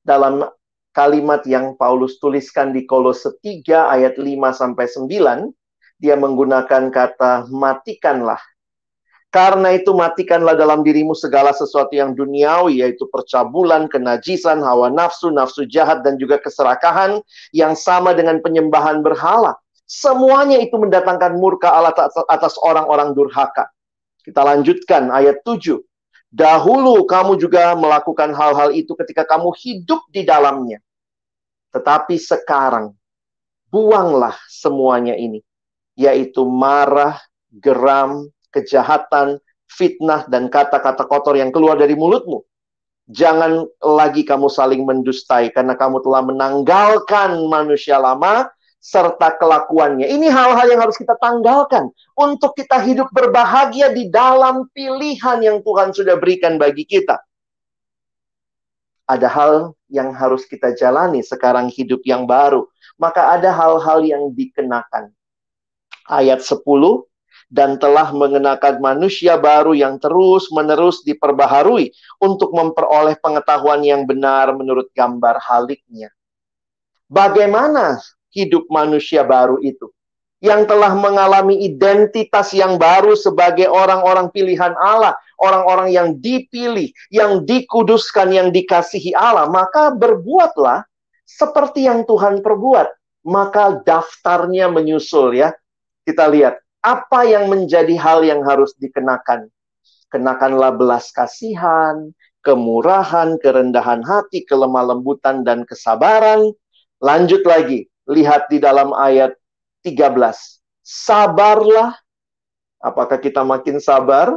Dalam 0.00 0.48
kalimat 0.96 1.44
yang 1.44 1.76
Paulus 1.76 2.16
tuliskan 2.16 2.72
di 2.72 2.88
Kolose 2.88 3.36
3 3.44 3.92
ayat 3.92 4.16
5 4.16 4.24
sampai 4.56 4.88
9, 4.88 5.52
dia 6.00 6.16
menggunakan 6.16 6.88
kata 6.88 7.52
matikanlah. 7.52 8.40
Karena 9.28 9.76
itu 9.76 9.92
matikanlah 9.92 10.56
dalam 10.56 10.80
dirimu 10.80 11.12
segala 11.12 11.52
sesuatu 11.52 11.92
yang 11.92 12.16
duniawi, 12.16 12.80
yaitu 12.80 13.04
percabulan, 13.12 13.84
kenajisan, 13.84 14.64
hawa 14.64 14.88
nafsu, 14.88 15.28
nafsu 15.28 15.68
jahat, 15.68 16.00
dan 16.00 16.16
juga 16.16 16.40
keserakahan 16.40 17.20
yang 17.52 17.76
sama 17.76 18.16
dengan 18.16 18.40
penyembahan 18.40 19.04
berhala. 19.04 19.52
Semuanya 19.84 20.56
itu 20.64 20.80
mendatangkan 20.80 21.36
murka 21.36 21.68
Allah 21.68 21.92
atas 22.32 22.56
orang-orang 22.64 23.12
durhaka. 23.12 23.68
Kita 24.28 24.44
lanjutkan 24.44 25.08
ayat 25.08 25.40
7. 25.40 25.80
Dahulu 26.28 27.08
kamu 27.08 27.40
juga 27.40 27.72
melakukan 27.72 28.36
hal-hal 28.36 28.76
itu 28.76 28.92
ketika 28.92 29.24
kamu 29.24 29.48
hidup 29.56 30.04
di 30.12 30.28
dalamnya. 30.28 30.84
Tetapi 31.72 32.20
sekarang, 32.20 32.92
buanglah 33.72 34.36
semuanya 34.52 35.16
ini 35.16 35.40
yaitu 35.98 36.46
marah, 36.46 37.18
geram, 37.50 38.30
kejahatan, 38.54 39.42
fitnah, 39.66 40.30
dan 40.30 40.46
kata-kata 40.46 41.02
kotor 41.10 41.34
yang 41.34 41.50
keluar 41.50 41.74
dari 41.74 41.98
mulutmu. 41.98 42.46
Jangan 43.10 43.66
lagi 43.82 44.22
kamu 44.22 44.46
saling 44.46 44.86
mendustai 44.86 45.50
karena 45.50 45.74
kamu 45.74 45.98
telah 46.06 46.22
menanggalkan 46.22 47.40
manusia 47.50 47.98
lama 47.98 48.46
serta 48.78 49.34
kelakuannya. 49.36 50.06
Ini 50.06 50.30
hal-hal 50.30 50.66
yang 50.70 50.80
harus 50.86 50.96
kita 50.96 51.18
tanggalkan 51.18 51.90
untuk 52.14 52.54
kita 52.54 52.78
hidup 52.82 53.10
berbahagia 53.10 53.90
di 53.90 54.06
dalam 54.08 54.70
pilihan 54.70 55.38
yang 55.42 55.58
Tuhan 55.60 55.90
sudah 55.90 56.14
berikan 56.16 56.56
bagi 56.56 56.86
kita. 56.86 57.18
Ada 59.08 59.28
hal 59.28 59.52
yang 59.88 60.12
harus 60.12 60.44
kita 60.44 60.76
jalani 60.76 61.24
sekarang 61.24 61.72
hidup 61.72 62.04
yang 62.04 62.28
baru. 62.28 62.68
Maka 63.00 63.38
ada 63.38 63.54
hal-hal 63.54 64.04
yang 64.04 64.30
dikenakan 64.34 65.14
ayat 66.10 66.42
10 66.42 66.60
dan 67.48 67.80
telah 67.80 68.12
mengenakan 68.12 68.76
manusia 68.82 69.40
baru 69.40 69.72
yang 69.72 69.96
terus-menerus 69.96 71.00
diperbaharui 71.08 71.96
untuk 72.20 72.52
memperoleh 72.52 73.16
pengetahuan 73.16 73.80
yang 73.80 74.04
benar 74.04 74.52
menurut 74.52 74.92
gambar 74.92 75.40
haliknya. 75.40 76.12
Bagaimana 77.08 77.96
hidup 78.32 78.68
manusia 78.68 79.24
baru 79.24 79.60
itu? 79.60 79.90
Yang 80.38 80.70
telah 80.70 80.94
mengalami 80.94 81.66
identitas 81.66 82.54
yang 82.54 82.78
baru 82.78 83.18
sebagai 83.18 83.66
orang-orang 83.66 84.30
pilihan 84.30 84.70
Allah, 84.78 85.18
orang-orang 85.42 85.90
yang 85.90 86.08
dipilih, 86.14 86.94
yang 87.10 87.42
dikuduskan, 87.42 88.30
yang 88.30 88.48
dikasihi 88.54 89.18
Allah, 89.18 89.50
maka 89.50 89.90
berbuatlah 89.90 90.86
seperti 91.26 91.90
yang 91.90 92.06
Tuhan 92.06 92.40
perbuat. 92.40 92.86
Maka 93.26 93.82
daftarnya 93.82 94.70
menyusul 94.70 95.36
ya 95.36 95.50
kita 96.08 96.24
lihat 96.30 96.56
apa 96.80 97.28
yang 97.28 97.52
menjadi 97.52 97.92
hal 98.00 98.24
yang 98.24 98.40
harus 98.40 98.72
dikenakan. 98.80 99.52
Kenakanlah 100.08 100.72
belas 100.72 101.12
kasihan, 101.12 102.16
kemurahan, 102.40 103.36
kerendahan 103.44 104.00
hati, 104.00 104.48
kelemah 104.48 104.96
lembutan, 104.96 105.44
dan 105.44 105.68
kesabaran. 105.68 106.48
Lanjut 107.04 107.44
lagi, 107.44 107.92
lihat 108.08 108.48
di 108.48 108.58
dalam 108.58 108.96
ayat 108.96 109.36
13. 109.84 110.16
Sabarlah. 110.82 111.94
Apakah 112.80 113.20
kita 113.20 113.44
makin 113.44 113.78
sabar? 113.78 114.32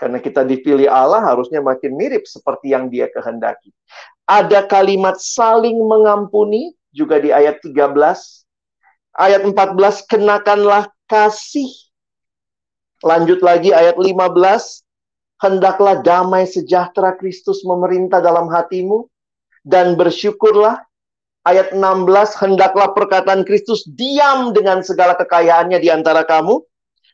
Karena 0.00 0.16
kita 0.16 0.44
dipilih 0.44 0.88
Allah 0.88 1.20
harusnya 1.20 1.60
makin 1.60 1.92
mirip 1.92 2.24
seperti 2.24 2.72
yang 2.72 2.88
dia 2.88 3.08
kehendaki. 3.12 3.68
Ada 4.24 4.64
kalimat 4.64 5.20
saling 5.20 5.76
mengampuni 5.76 6.72
juga 6.88 7.20
di 7.20 7.28
ayat 7.32 7.60
13. 7.60 7.84
Ayat 9.12 9.42
14, 9.44 10.06
kenakanlah 10.08 10.88
kasih. 11.04 11.68
Lanjut 13.00 13.40
lagi 13.40 13.72
ayat 13.72 13.96
15, 13.96 14.84
hendaklah 15.40 16.00
damai 16.04 16.44
sejahtera 16.44 17.16
Kristus 17.16 17.64
memerintah 17.64 18.20
dalam 18.20 18.48
hatimu 18.48 19.08
dan 19.64 19.96
bersyukurlah. 19.96 20.80
Ayat 21.50 21.74
16, 21.74 22.06
hendaklah 22.46 22.94
perkataan 22.94 23.42
Kristus 23.42 23.82
diam 23.82 24.54
dengan 24.54 24.86
segala 24.86 25.18
kekayaannya 25.18 25.82
di 25.82 25.90
antara 25.90 26.22
kamu 26.22 26.62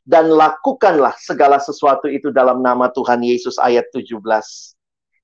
dan 0.05 0.28
lakukanlah 0.28 1.16
segala 1.16 1.57
sesuatu 1.57 2.05
itu 2.05 2.28
dalam 2.28 2.61
nama 2.61 2.93
Tuhan 2.93 3.25
Yesus 3.25 3.57
ayat 3.57 3.88
17. 3.97 4.12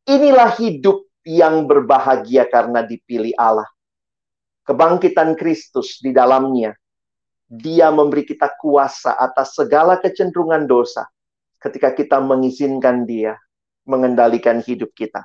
Inilah 0.09 0.57
hidup 0.57 1.05
yang 1.29 1.69
berbahagia 1.69 2.49
karena 2.49 2.81
dipilih 2.81 3.37
Allah. 3.37 3.69
Kebangkitan 4.65 5.37
Kristus 5.37 6.01
di 6.01 6.17
dalamnya. 6.17 6.73
Dia 7.53 7.93
memberi 7.93 8.25
kita 8.25 8.49
kuasa 8.57 9.13
atas 9.21 9.53
segala 9.53 10.01
kecenderungan 10.01 10.65
dosa 10.65 11.05
ketika 11.61 11.93
kita 11.93 12.17
mengizinkan 12.17 13.05
Dia 13.05 13.37
mengendalikan 13.85 14.65
hidup 14.65 14.89
kita. 14.97 15.21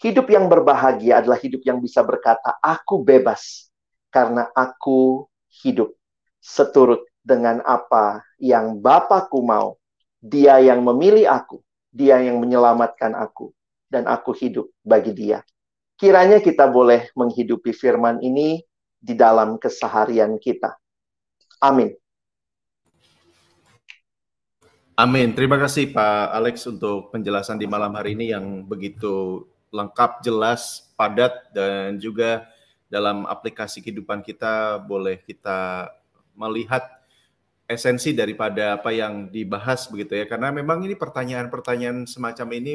Hidup 0.00 0.32
yang 0.32 0.48
berbahagia 0.48 1.20
adalah 1.20 1.36
hidup 1.36 1.60
yang 1.60 1.76
bisa 1.76 2.00
berkata, 2.00 2.56
"Aku 2.64 3.04
bebas 3.04 3.68
karena 4.08 4.48
aku 4.56 5.28
hidup 5.60 5.92
seturut 6.40 7.04
dengan 7.20 7.60
apa 7.68 8.24
yang 8.40 8.80
Bapakku 8.80 9.44
mau. 9.44 9.76
Dia 10.24 10.56
yang 10.64 10.80
memilih 10.80 11.28
aku, 11.28 11.60
Dia 11.92 12.16
yang 12.24 12.40
menyelamatkan 12.40 13.12
aku, 13.12 13.52
dan 13.92 14.08
aku 14.08 14.32
hidup 14.32 14.72
bagi 14.80 15.12
Dia." 15.12 15.44
Kiranya 16.00 16.40
kita 16.40 16.64
boleh 16.64 17.12
menghidupi 17.12 17.76
firman 17.76 18.24
ini 18.24 18.64
di 18.96 19.12
dalam 19.12 19.60
keseharian 19.60 20.40
kita. 20.40 20.80
Amin. 21.60 21.92
Amin. 24.96 25.36
Terima 25.36 25.60
kasih 25.60 25.92
Pak 25.92 26.32
Alex 26.32 26.64
untuk 26.64 27.12
penjelasan 27.12 27.60
di 27.60 27.68
malam 27.68 27.92
hari 27.92 28.16
ini 28.16 28.32
yang 28.32 28.64
begitu 28.64 29.44
lengkap, 29.70 30.22
jelas, 30.26 30.90
padat, 30.98 31.32
dan 31.54 31.96
juga 31.98 32.46
dalam 32.90 33.24
aplikasi 33.24 33.78
kehidupan 33.80 34.20
kita 34.20 34.82
boleh 34.82 35.22
kita 35.22 35.90
melihat 36.34 36.82
esensi 37.70 38.10
daripada 38.10 38.74
apa 38.74 38.90
yang 38.90 39.30
dibahas 39.30 39.86
begitu 39.86 40.18
ya. 40.18 40.26
Karena 40.26 40.50
memang 40.50 40.82
ini 40.82 40.98
pertanyaan-pertanyaan 40.98 42.02
semacam 42.10 42.48
ini 42.58 42.74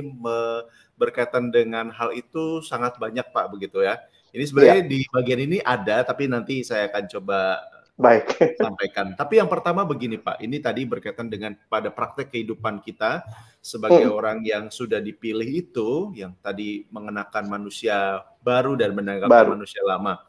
berkaitan 0.96 1.52
dengan 1.52 1.92
hal 1.92 2.16
itu 2.16 2.64
sangat 2.64 2.96
banyak 2.96 3.28
Pak 3.36 3.52
begitu 3.52 3.84
ya. 3.84 4.00
Ini 4.32 4.44
sebenarnya 4.48 4.84
ya. 4.84 4.88
di 4.88 5.00
bagian 5.12 5.42
ini 5.44 5.58
ada, 5.60 6.04
tapi 6.08 6.32
nanti 6.32 6.64
saya 6.64 6.88
akan 6.88 7.04
coba 7.12 7.60
Baik. 7.96 8.28
sampaikan. 8.60 9.16
Tapi 9.16 9.40
yang 9.40 9.48
pertama 9.48 9.88
begini 9.88 10.20
Pak, 10.20 10.44
ini 10.44 10.60
tadi 10.60 10.84
berkaitan 10.84 11.32
dengan 11.32 11.56
pada 11.72 11.88
praktek 11.88 12.28
kehidupan 12.36 12.84
kita 12.84 13.24
sebagai 13.64 14.12
hmm. 14.12 14.16
orang 14.16 14.38
yang 14.44 14.68
sudah 14.68 15.00
dipilih 15.00 15.48
itu, 15.48 16.12
yang 16.12 16.36
tadi 16.44 16.84
mengenakan 16.92 17.48
manusia 17.48 18.22
baru 18.44 18.76
dan 18.76 18.92
menanggapi 18.92 19.48
manusia 19.48 19.80
lama. 19.88 20.20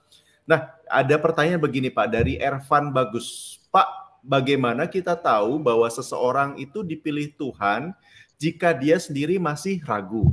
Nah, 0.47 0.79
ada 0.87 1.17
pertanyaan 1.19 1.59
begini 1.59 1.91
Pak 1.91 2.07
dari 2.07 2.39
Ervan 2.39 2.95
Bagus. 2.95 3.59
Pak, 3.75 4.23
bagaimana 4.23 4.87
kita 4.87 5.19
tahu 5.19 5.59
bahwa 5.59 5.91
seseorang 5.91 6.55
itu 6.63 6.87
dipilih 6.87 7.35
Tuhan 7.35 7.91
jika 8.39 8.71
dia 8.71 9.03
sendiri 9.03 9.43
masih 9.43 9.83
ragu? 9.83 10.31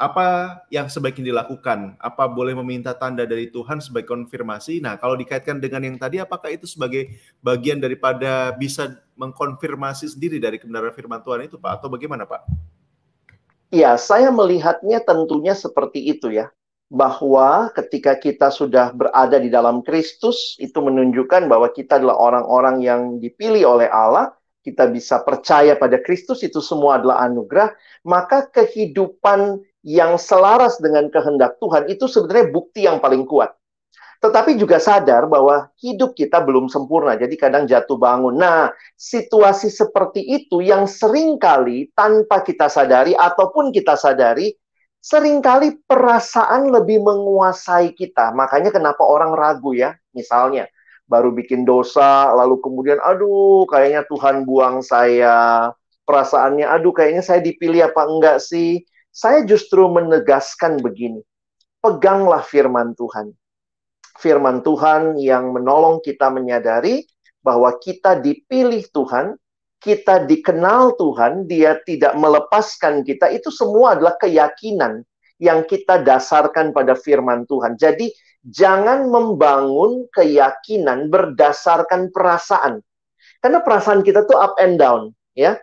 Apa 0.00 0.56
yang 0.72 0.88
sebaiknya 0.88 1.28
dilakukan? 1.28 2.00
Apa 2.00 2.24
boleh 2.24 2.56
meminta 2.56 2.96
tanda 2.96 3.28
dari 3.28 3.52
Tuhan 3.52 3.84
sebagai 3.84 4.08
konfirmasi? 4.08 4.80
Nah, 4.80 4.96
kalau 4.96 5.12
dikaitkan 5.12 5.60
dengan 5.60 5.84
yang 5.84 6.00
tadi, 6.00 6.16
apakah 6.16 6.48
itu 6.48 6.64
sebagai 6.64 7.12
bagian 7.44 7.76
daripada 7.76 8.56
bisa 8.56 8.96
mengkonfirmasi 9.20 10.16
sendiri 10.16 10.40
dari 10.40 10.56
kebenaran 10.56 10.96
firman 10.96 11.20
Tuhan 11.20 11.44
itu, 11.44 11.60
Pak? 11.60 11.84
Atau 11.84 11.92
bagaimana, 11.92 12.24
Pak? 12.24 12.48
Ya, 13.68 13.92
saya 14.00 14.32
melihatnya 14.32 15.04
tentunya 15.04 15.52
seperti 15.52 16.00
itu 16.08 16.32
ya. 16.32 16.48
Bahwa 16.88 17.68
ketika 17.76 18.16
kita 18.16 18.48
sudah 18.48 18.96
berada 18.96 19.36
di 19.36 19.52
dalam 19.52 19.84
Kristus, 19.84 20.56
itu 20.56 20.80
menunjukkan 20.80 21.44
bahwa 21.44 21.68
kita 21.70 22.00
adalah 22.00 22.16
orang-orang 22.16 22.80
yang 22.80 23.00
dipilih 23.20 23.68
oleh 23.78 23.86
Allah, 23.92 24.32
kita 24.64 24.88
bisa 24.88 25.20
percaya 25.22 25.76
pada 25.76 26.00
Kristus, 26.00 26.40
itu 26.40 26.58
semua 26.64 26.98
adalah 26.98 27.24
anugerah, 27.24 27.72
maka 28.02 28.48
kehidupan 28.48 29.60
yang 29.80 30.20
selaras 30.20 30.76
dengan 30.76 31.08
kehendak 31.08 31.56
Tuhan 31.56 31.88
itu 31.88 32.04
sebenarnya 32.04 32.52
bukti 32.52 32.84
yang 32.84 33.00
paling 33.00 33.24
kuat. 33.24 33.56
Tetapi 34.20 34.60
juga 34.60 34.76
sadar 34.76 35.24
bahwa 35.24 35.72
hidup 35.80 36.12
kita 36.12 36.44
belum 36.44 36.68
sempurna, 36.68 37.16
jadi 37.16 37.32
kadang 37.40 37.64
jatuh 37.64 37.96
bangun. 37.96 38.36
Nah, 38.36 38.68
situasi 38.92 39.72
seperti 39.72 40.20
itu 40.20 40.60
yang 40.60 40.84
sering 40.84 41.40
kali 41.40 41.88
tanpa 41.96 42.44
kita 42.44 42.68
sadari 42.68 43.16
ataupun 43.16 43.72
kita 43.72 43.96
sadari, 43.96 44.52
sering 45.00 45.40
kali 45.40 45.80
perasaan 45.88 46.68
lebih 46.68 47.00
menguasai 47.00 47.96
kita. 47.96 48.36
Makanya 48.36 48.68
kenapa 48.68 49.00
orang 49.00 49.32
ragu 49.32 49.72
ya, 49.72 49.96
misalnya 50.12 50.68
baru 51.08 51.32
bikin 51.32 51.64
dosa, 51.64 52.28
lalu 52.36 52.60
kemudian, 52.60 53.00
aduh, 53.00 53.64
kayaknya 53.72 54.04
Tuhan 54.04 54.44
buang 54.44 54.84
saya. 54.84 55.72
Perasaannya, 56.04 56.68
aduh, 56.68 56.92
kayaknya 56.92 57.24
saya 57.24 57.40
dipilih 57.40 57.88
apa 57.88 58.04
enggak 58.04 58.38
sih? 58.44 58.84
Saya 59.10 59.42
justru 59.42 59.90
menegaskan 59.90 60.78
begini, 60.78 61.20
peganglah 61.82 62.46
firman 62.46 62.94
Tuhan. 62.94 63.34
Firman 64.22 64.62
Tuhan 64.62 65.18
yang 65.18 65.50
menolong 65.50 65.98
kita 66.04 66.30
menyadari 66.30 67.02
bahwa 67.42 67.74
kita 67.80 68.20
dipilih 68.22 68.86
Tuhan, 68.94 69.34
kita 69.80 70.28
dikenal 70.28 70.94
Tuhan, 71.00 71.48
Dia 71.48 71.80
tidak 71.82 72.14
melepaskan 72.14 73.02
kita. 73.02 73.32
Itu 73.32 73.48
semua 73.48 73.96
adalah 73.96 74.14
keyakinan 74.20 75.02
yang 75.40 75.64
kita 75.64 76.04
dasarkan 76.04 76.76
pada 76.76 76.92
firman 76.92 77.48
Tuhan. 77.48 77.80
Jadi, 77.80 78.12
jangan 78.44 79.08
membangun 79.08 80.04
keyakinan 80.12 81.08
berdasarkan 81.08 82.12
perasaan. 82.12 82.84
Karena 83.40 83.64
perasaan 83.64 84.04
kita 84.04 84.28
tuh 84.28 84.36
up 84.36 84.60
and 84.60 84.76
down, 84.76 85.16
ya. 85.32 85.56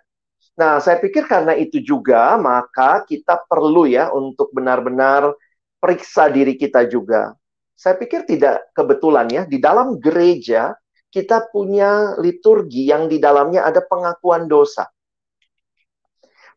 Nah, 0.58 0.82
saya 0.82 0.98
pikir 0.98 1.30
karena 1.30 1.54
itu 1.54 1.78
juga, 1.86 2.34
maka 2.42 3.06
kita 3.06 3.46
perlu 3.46 3.86
ya 3.86 4.10
untuk 4.10 4.50
benar-benar 4.50 5.38
periksa 5.78 6.34
diri 6.34 6.58
kita 6.58 6.90
juga. 6.90 7.38
Saya 7.78 7.94
pikir 7.94 8.26
tidak 8.26 8.74
kebetulan 8.74 9.30
ya, 9.30 9.46
di 9.46 9.62
dalam 9.62 10.02
gereja 10.02 10.74
kita 11.14 11.54
punya 11.54 12.18
liturgi 12.18 12.90
yang 12.90 13.06
di 13.06 13.22
dalamnya 13.22 13.70
ada 13.70 13.86
pengakuan 13.86 14.50
dosa. 14.50 14.90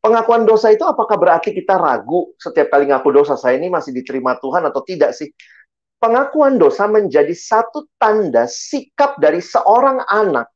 Pengakuan 0.00 0.48
dosa 0.48 0.72
itu 0.72 0.80
apakah 0.88 1.20
berarti 1.20 1.52
kita 1.52 1.76
ragu 1.76 2.32
setiap 2.40 2.72
kali 2.72 2.88
ngaku 2.88 3.12
dosa 3.12 3.36
saya 3.36 3.60
ini 3.60 3.68
masih 3.68 3.92
diterima 3.92 4.32
Tuhan 4.40 4.64
atau 4.64 4.80
tidak 4.80 5.12
sih? 5.12 5.28
Pengakuan 6.00 6.56
dosa 6.56 6.88
menjadi 6.88 7.36
satu 7.36 7.84
tanda 8.00 8.48
sikap 8.48 9.20
dari 9.20 9.44
seorang 9.44 10.00
anak 10.08 10.48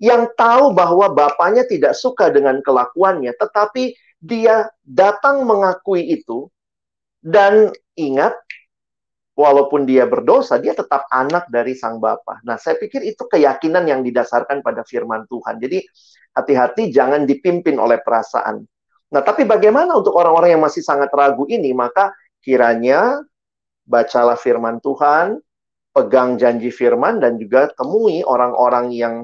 yang 0.00 0.32
tahu 0.32 0.72
bahwa 0.72 1.12
bapaknya 1.12 1.68
tidak 1.68 1.92
suka 1.92 2.32
dengan 2.32 2.64
kelakuannya, 2.64 3.36
tetapi 3.36 3.92
dia 4.16 4.68
datang 4.80 5.44
mengakui 5.44 6.08
itu 6.08 6.48
dan 7.20 7.68
ingat 8.00 8.32
walaupun 9.36 9.84
dia 9.84 10.08
berdosa, 10.08 10.56
dia 10.56 10.72
tetap 10.72 11.04
anak 11.12 11.48
dari 11.52 11.76
sang 11.76 12.00
bapa. 12.00 12.40
Nah, 12.44 12.56
saya 12.56 12.80
pikir 12.80 13.04
itu 13.04 13.28
keyakinan 13.28 13.84
yang 13.88 14.00
didasarkan 14.00 14.64
pada 14.64 14.84
firman 14.84 15.28
Tuhan. 15.28 15.60
Jadi, 15.60 15.84
hati-hati 16.36 16.92
jangan 16.92 17.24
dipimpin 17.24 17.76
oleh 17.76 18.00
perasaan. 18.00 18.60
Nah, 19.10 19.22
tapi 19.24 19.48
bagaimana 19.48 19.96
untuk 19.96 20.16
orang-orang 20.16 20.56
yang 20.56 20.62
masih 20.64 20.84
sangat 20.84 21.08
ragu 21.12 21.48
ini? 21.48 21.72
Maka 21.72 22.12
kiranya 22.44 23.20
bacalah 23.88 24.36
firman 24.36 24.78
Tuhan, 24.80 25.40
pegang 25.90 26.38
janji 26.38 26.70
firman 26.70 27.18
dan 27.18 27.40
juga 27.40 27.72
temui 27.74 28.22
orang-orang 28.22 28.94
yang 28.94 29.14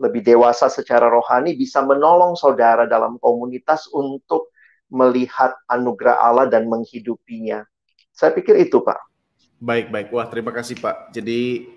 lebih 0.00 0.24
dewasa 0.24 0.72
secara 0.72 1.08
rohani 1.08 1.56
bisa 1.56 1.84
menolong 1.84 2.36
saudara 2.38 2.88
dalam 2.88 3.20
komunitas 3.20 3.88
untuk 3.92 4.52
melihat 4.92 5.56
anugerah 5.68 6.20
Allah 6.20 6.46
dan 6.48 6.68
menghidupinya. 6.68 7.64
Saya 8.12 8.32
pikir 8.36 8.60
itu, 8.60 8.80
Pak. 8.84 8.98
Baik, 9.62 9.88
baik. 9.88 10.08
Wah, 10.12 10.28
terima 10.28 10.52
kasih, 10.52 10.76
Pak. 10.80 11.16
Jadi 11.16 11.70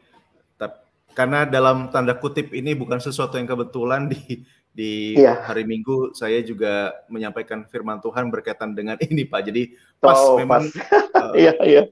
karena 1.15 1.47
dalam 1.47 1.87
tanda 1.89 2.11
kutip 2.19 2.51
ini 2.51 2.75
bukan 2.75 2.99
sesuatu 2.99 3.39
yang 3.39 3.47
kebetulan 3.47 4.11
di 4.11 4.43
di 4.75 5.15
yeah. 5.15 5.39
hari 5.47 5.63
Minggu 5.63 6.11
saya 6.11 6.43
juga 6.43 6.91
menyampaikan 7.07 7.63
firman 7.71 8.03
Tuhan 8.03 8.27
berkaitan 8.27 8.75
dengan 8.75 8.99
ini 8.99 9.23
Pak. 9.23 9.41
Jadi 9.47 9.71
pas 10.03 10.19
oh, 10.19 10.35
memang 10.35 10.67
pas. 10.67 11.31
uh, 11.31 11.33
iya, 11.41 11.55
iya. 11.63 11.83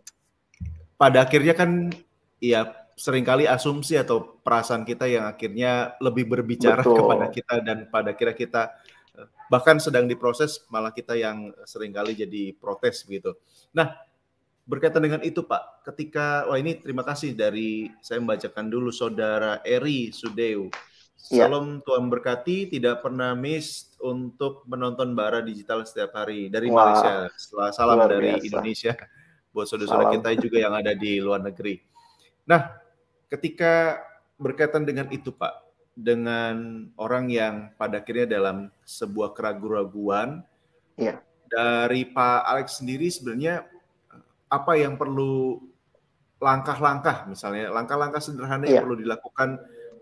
pada 0.99 1.23
akhirnya 1.23 1.55
kan 1.55 1.95
ya 2.43 2.82
sering 2.93 3.25
kali 3.25 3.49
asumsi 3.49 3.97
atau 3.97 4.39
perasaan 4.41 4.85
kita 4.85 5.09
yang 5.09 5.25
akhirnya 5.25 5.97
lebih 6.01 6.29
berbicara 6.29 6.79
Betul. 6.85 6.97
kepada 7.03 7.25
kita 7.29 7.55
dan 7.61 7.77
pada 7.89 8.11
kira 8.13 8.33
kita 8.33 8.73
bahkan 9.51 9.77
sedang 9.77 10.09
diproses 10.09 10.65
malah 10.73 10.89
kita 10.89 11.13
yang 11.13 11.53
sering 11.67 11.93
kali 11.93 12.17
jadi 12.17 12.57
protes 12.57 13.05
begitu. 13.05 13.37
Nah, 13.75 13.93
berkaitan 14.65 15.05
dengan 15.05 15.21
itu 15.21 15.45
Pak, 15.45 15.85
ketika 15.85 16.49
wah 16.49 16.57
ini 16.57 16.81
terima 16.81 17.05
kasih 17.05 17.37
dari 17.37 17.91
saya 18.01 18.17
membacakan 18.17 18.65
dulu 18.69 18.89
saudara 18.89 19.61
Eri 19.61 20.09
Sudeu 20.09 20.73
Ya. 21.31 21.47
Salam 21.47 21.79
Tuhan 21.87 22.11
berkati, 22.11 22.67
tidak 22.67 22.99
pernah 22.99 23.31
miss 23.31 23.95
untuk 24.03 24.67
menonton 24.67 25.15
Bara 25.15 25.39
Digital 25.39 25.87
setiap 25.87 26.19
hari 26.19 26.51
dari 26.51 26.67
Wah. 26.67 26.99
Malaysia. 26.99 27.15
Salam 27.71 27.95
Luar 27.95 28.11
dari. 28.11 28.43
Indonesia 28.43 28.91
buat 29.55 29.69
saudara-saudara 29.69 30.19
kita 30.19 30.29
juga 30.43 30.57
yang 30.59 30.75
ada 30.75 30.91
di 30.91 31.23
luar 31.23 31.39
negeri. 31.39 31.79
Nah, 32.43 32.75
ketika 33.33 34.05
berkaitan 34.37 34.85
dengan 34.85 35.09
itu 35.09 35.33
Pak, 35.33 35.65
dengan 35.97 36.85
orang 36.97 37.33
yang 37.33 37.55
pada 37.77 38.01
akhirnya 38.01 38.29
dalam 38.29 38.69
sebuah 38.85 39.33
keraguan-raguan, 39.33 40.45
ya. 40.97 41.17
dari 41.49 42.05
Pak 42.05 42.39
Alex 42.45 42.81
sendiri 42.81 43.09
sebenarnya 43.09 43.65
apa 44.53 44.77
yang 44.77 45.01
perlu 45.01 45.57
langkah-langkah 46.37 47.25
misalnya 47.25 47.73
langkah-langkah 47.73 48.21
sederhana 48.21 48.69
ya. 48.69 48.77
yang 48.77 48.85
perlu 48.85 48.99
dilakukan 49.01 49.49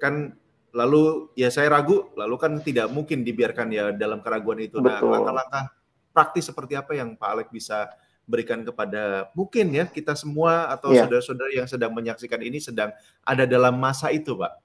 kan 0.02 0.36
lalu 0.72 1.32
ya 1.36 1.52
saya 1.52 1.68
ragu, 1.72 2.12
lalu 2.16 2.36
kan 2.40 2.52
tidak 2.64 2.88
mungkin 2.92 3.28
dibiarkan 3.28 3.68
ya 3.72 3.92
dalam 3.92 4.24
keraguan 4.24 4.60
itu. 4.64 4.80
Nah, 4.80 5.00
Betul. 5.00 5.08
Nah, 5.08 5.12
langkah-langkah 5.20 5.64
praktis 6.12 6.48
seperti 6.48 6.80
apa 6.80 6.96
yang 6.96 7.16
Pak 7.16 7.30
Alek 7.32 7.50
bisa 7.52 7.92
berikan 8.32 8.64
kepada 8.64 9.28
mungkin 9.36 9.76
ya 9.76 9.84
kita 9.84 10.16
semua 10.16 10.72
atau 10.72 10.96
saudara 10.96 11.20
saudara-saudara 11.20 11.52
yang 11.52 11.68
sedang 11.68 11.92
menyaksikan 11.92 12.40
ini 12.40 12.64
sedang 12.64 12.96
ada 13.28 13.44
dalam 13.44 13.76
masa 13.76 14.08
itu, 14.16 14.40
Pak? 14.40 14.56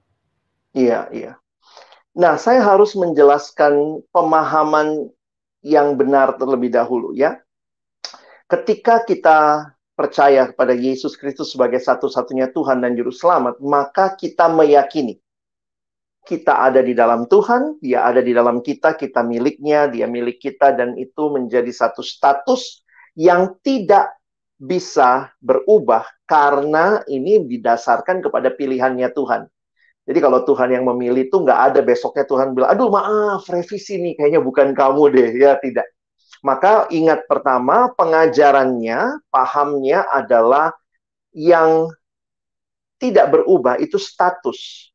Iya, 0.70 1.10
iya. 1.10 1.32
Nah, 2.14 2.38
saya 2.38 2.62
harus 2.62 2.94
menjelaskan 2.94 4.06
pemahaman 4.14 5.10
yang 5.66 5.98
benar 5.98 6.38
terlebih 6.38 6.70
dahulu 6.70 7.10
ya. 7.12 7.42
Ketika 8.46 9.02
kita 9.02 9.74
percaya 9.98 10.46
kepada 10.54 10.70
Yesus 10.70 11.18
Kristus 11.18 11.50
sebagai 11.50 11.82
satu-satunya 11.82 12.54
Tuhan 12.54 12.78
dan 12.78 12.94
Juru 12.94 13.10
Selamat, 13.10 13.58
maka 13.58 14.14
kita 14.14 14.46
meyakini 14.46 15.18
kita 16.26 16.58
ada 16.58 16.82
di 16.82 16.92
dalam 16.92 17.30
Tuhan, 17.30 17.78
Dia 17.78 18.10
ada 18.10 18.18
di 18.18 18.34
dalam 18.34 18.58
kita, 18.58 18.98
kita 18.98 19.22
miliknya, 19.22 19.86
Dia 19.86 20.10
milik 20.10 20.42
kita, 20.42 20.74
dan 20.74 20.98
itu 20.98 21.30
menjadi 21.30 21.70
satu 21.70 22.02
status 22.02 22.82
yang 23.16 23.56
tidak 23.64 24.12
bisa 24.56 25.32
berubah 25.40 26.04
karena 26.28 27.04
ini 27.08 27.44
didasarkan 27.44 28.24
kepada 28.24 28.52
pilihannya 28.52 29.08
Tuhan. 29.12 29.48
Jadi 30.06 30.18
kalau 30.22 30.46
Tuhan 30.46 30.70
yang 30.70 30.84
memilih 30.86 31.26
itu 31.26 31.36
nggak 31.42 31.60
ada 31.72 31.80
besoknya 31.82 32.22
Tuhan 32.28 32.54
bilang, 32.54 32.70
aduh 32.70 32.88
maaf 32.88 33.42
revisi 33.50 33.98
nih 33.98 34.14
kayaknya 34.14 34.38
bukan 34.38 34.70
kamu 34.70 35.02
deh, 35.10 35.30
ya 35.34 35.58
tidak. 35.58 35.88
Maka 36.46 36.86
ingat 36.94 37.26
pertama 37.26 37.90
pengajarannya, 37.90 39.18
pahamnya 39.34 40.06
adalah 40.06 40.70
yang 41.34 41.90
tidak 43.02 43.34
berubah 43.34 43.82
itu 43.82 43.98
status 43.98 44.88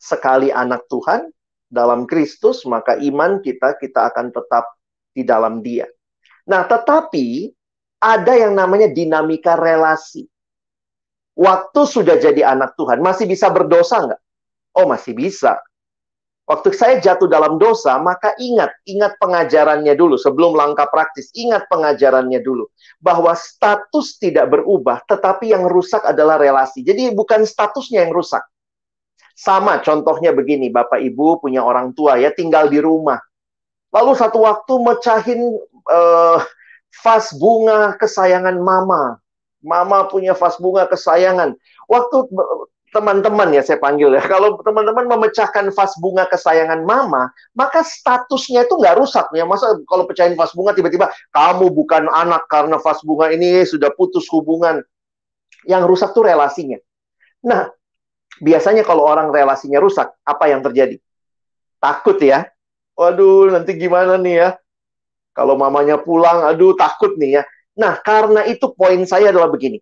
sekali 0.00 0.48
anak 0.48 0.88
Tuhan 0.88 1.28
dalam 1.68 2.08
Kristus, 2.08 2.64
maka 2.64 2.96
iman 2.96 3.44
kita 3.44 3.76
kita 3.76 4.10
akan 4.10 4.32
tetap 4.32 4.64
di 5.12 5.22
dalam 5.28 5.60
Dia. 5.60 5.84
Nah, 6.50 6.66
tetapi 6.66 7.54
ada 8.02 8.32
yang 8.34 8.58
namanya 8.58 8.90
dinamika 8.90 9.54
relasi. 9.54 10.26
Waktu 11.38 11.80
sudah 11.86 12.18
jadi 12.18 12.42
anak 12.42 12.74
Tuhan, 12.74 12.98
masih 12.98 13.30
bisa 13.30 13.46
berdosa 13.54 14.02
nggak? 14.02 14.20
Oh, 14.74 14.90
masih 14.90 15.14
bisa. 15.14 15.62
Waktu 16.50 16.74
saya 16.74 16.98
jatuh 16.98 17.30
dalam 17.30 17.62
dosa, 17.62 17.94
maka 18.02 18.34
ingat, 18.34 18.74
ingat 18.82 19.14
pengajarannya 19.22 19.94
dulu 19.94 20.18
sebelum 20.18 20.58
langkah 20.58 20.90
praktis. 20.90 21.30
Ingat 21.38 21.70
pengajarannya 21.70 22.42
dulu 22.42 22.66
bahwa 22.98 23.30
status 23.38 24.18
tidak 24.18 24.50
berubah, 24.50 24.98
tetapi 25.06 25.54
yang 25.54 25.70
rusak 25.70 26.02
adalah 26.02 26.42
relasi. 26.42 26.82
Jadi 26.82 27.14
bukan 27.14 27.46
statusnya 27.46 28.02
yang 28.02 28.10
rusak, 28.10 28.42
sama 29.40 29.80
contohnya 29.80 30.36
begini, 30.36 30.68
Bapak 30.68 31.00
Ibu 31.00 31.40
punya 31.40 31.64
orang 31.64 31.96
tua 31.96 32.20
ya 32.20 32.28
tinggal 32.28 32.68
di 32.68 32.76
rumah. 32.76 33.16
Lalu 33.90 34.12
satu 34.14 34.46
waktu 34.46 34.74
mecahin 34.80 35.40
uh, 35.90 36.38
vas 37.02 37.26
bunga 37.34 37.98
kesayangan 37.98 38.56
mama. 38.58 39.18
Mama 39.60 40.08
punya 40.08 40.32
vas 40.32 40.56
bunga 40.56 40.88
kesayangan. 40.88 41.52
Waktu 41.90 42.16
teman-teman 42.90 43.54
ya 43.54 43.62
saya 43.62 43.78
panggil 43.78 44.14
ya. 44.14 44.22
Kalau 44.32 44.58
teman-teman 44.62 45.06
memecahkan 45.06 45.70
vas 45.74 45.92
bunga 45.98 46.26
kesayangan 46.26 46.82
mama, 46.82 47.30
maka 47.54 47.86
statusnya 47.86 48.66
itu 48.66 48.74
nggak 48.78 48.98
rusak 48.98 49.26
ya. 49.34 49.46
Masa 49.46 49.78
kalau 49.86 50.04
pecahin 50.06 50.34
vas 50.34 50.54
bunga 50.54 50.74
tiba-tiba 50.74 51.10
kamu 51.30 51.70
bukan 51.70 52.10
anak 52.10 52.46
karena 52.50 52.78
vas 52.78 53.00
bunga 53.06 53.30
ini 53.30 53.62
sudah 53.66 53.90
putus 53.94 54.26
hubungan. 54.30 54.82
Yang 55.68 55.82
rusak 55.92 56.10
tuh 56.16 56.24
relasinya. 56.24 56.80
Nah, 57.44 57.68
biasanya 58.40 58.80
kalau 58.80 59.04
orang 59.04 59.28
relasinya 59.28 59.76
rusak, 59.76 60.08
apa 60.24 60.44
yang 60.48 60.64
terjadi? 60.64 60.96
Takut 61.76 62.16
ya. 62.16 62.48
Waduh, 63.00 63.48
nanti 63.48 63.80
gimana 63.80 64.20
nih 64.20 64.34
ya? 64.44 64.50
Kalau 65.32 65.56
mamanya 65.56 65.96
pulang, 65.96 66.44
aduh 66.44 66.76
takut 66.76 67.16
nih 67.16 67.40
ya. 67.40 67.42
Nah, 67.80 67.96
karena 68.04 68.44
itu 68.44 68.76
poin 68.76 69.00
saya 69.08 69.32
adalah 69.32 69.48
begini. 69.48 69.80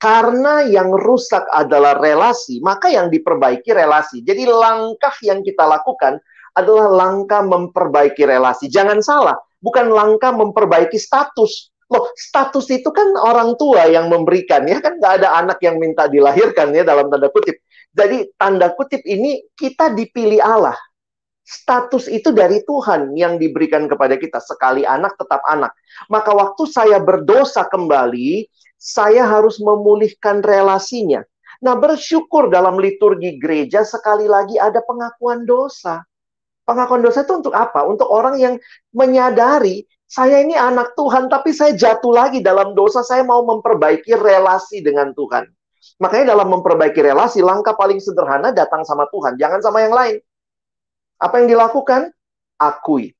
Karena 0.00 0.64
yang 0.64 0.88
rusak 0.96 1.44
adalah 1.52 2.00
relasi, 2.00 2.64
maka 2.64 2.88
yang 2.88 3.12
diperbaiki 3.12 3.76
relasi. 3.76 4.24
Jadi 4.24 4.48
langkah 4.48 5.12
yang 5.20 5.44
kita 5.44 5.68
lakukan 5.68 6.16
adalah 6.56 6.88
langkah 6.88 7.44
memperbaiki 7.44 8.24
relasi. 8.24 8.72
Jangan 8.72 9.04
salah, 9.04 9.36
bukan 9.60 9.92
langkah 9.92 10.32
memperbaiki 10.32 10.96
status. 10.96 11.76
Loh, 11.92 12.08
status 12.16 12.72
itu 12.72 12.88
kan 12.88 13.20
orang 13.20 13.52
tua 13.60 13.84
yang 13.84 14.08
memberikan 14.08 14.64
ya 14.64 14.80
kan 14.80 14.96
nggak 14.96 15.20
ada 15.20 15.28
anak 15.44 15.60
yang 15.60 15.76
minta 15.76 16.08
dilahirkan 16.08 16.72
ya 16.72 16.88
dalam 16.88 17.12
tanda 17.12 17.28
kutip. 17.28 17.60
Jadi 17.92 18.32
tanda 18.40 18.72
kutip 18.72 19.04
ini 19.04 19.44
kita 19.52 19.92
dipilih 19.92 20.40
Allah. 20.40 20.74
Status 21.44 22.08
itu 22.08 22.32
dari 22.32 22.64
Tuhan 22.64 23.12
yang 23.12 23.36
diberikan 23.36 23.84
kepada 23.84 24.16
kita. 24.16 24.40
Sekali 24.40 24.88
anak 24.88 25.20
tetap 25.20 25.44
anak. 25.44 25.76
Maka 26.08 26.32
waktu 26.32 26.64
saya 26.64 26.96
berdosa 27.04 27.68
kembali, 27.68 28.48
saya 28.80 29.28
harus 29.28 29.60
memulihkan 29.60 30.40
relasinya. 30.40 31.20
Nah, 31.60 31.76
bersyukur 31.76 32.48
dalam 32.48 32.80
liturgi 32.80 33.36
gereja 33.36 33.84
sekali 33.84 34.24
lagi 34.24 34.56
ada 34.56 34.80
pengakuan 34.84 35.44
dosa. 35.44 36.04
Pengakuan 36.64 37.04
dosa 37.04 37.28
itu 37.28 37.36
untuk 37.36 37.52
apa? 37.52 37.84
Untuk 37.84 38.08
orang 38.08 38.40
yang 38.40 38.54
menyadari 38.96 39.84
saya 40.08 40.40
ini 40.40 40.56
anak 40.56 40.96
Tuhan, 40.96 41.28
tapi 41.28 41.52
saya 41.52 41.76
jatuh 41.76 42.12
lagi 42.12 42.40
dalam 42.40 42.72
dosa. 42.72 43.04
Saya 43.04 43.20
mau 43.20 43.44
memperbaiki 43.44 44.16
relasi 44.16 44.80
dengan 44.80 45.12
Tuhan. 45.12 45.44
Makanya 46.00 46.32
dalam 46.32 46.48
memperbaiki 46.48 47.04
relasi, 47.04 47.44
langkah 47.44 47.76
paling 47.76 48.00
sederhana 48.00 48.48
datang 48.52 48.80
sama 48.88 49.04
Tuhan. 49.12 49.36
Jangan 49.36 49.60
sama 49.60 49.84
yang 49.84 49.92
lain. 49.92 50.16
Apa 51.24 51.40
yang 51.40 51.48
dilakukan? 51.48 52.12
Akui. 52.60 53.16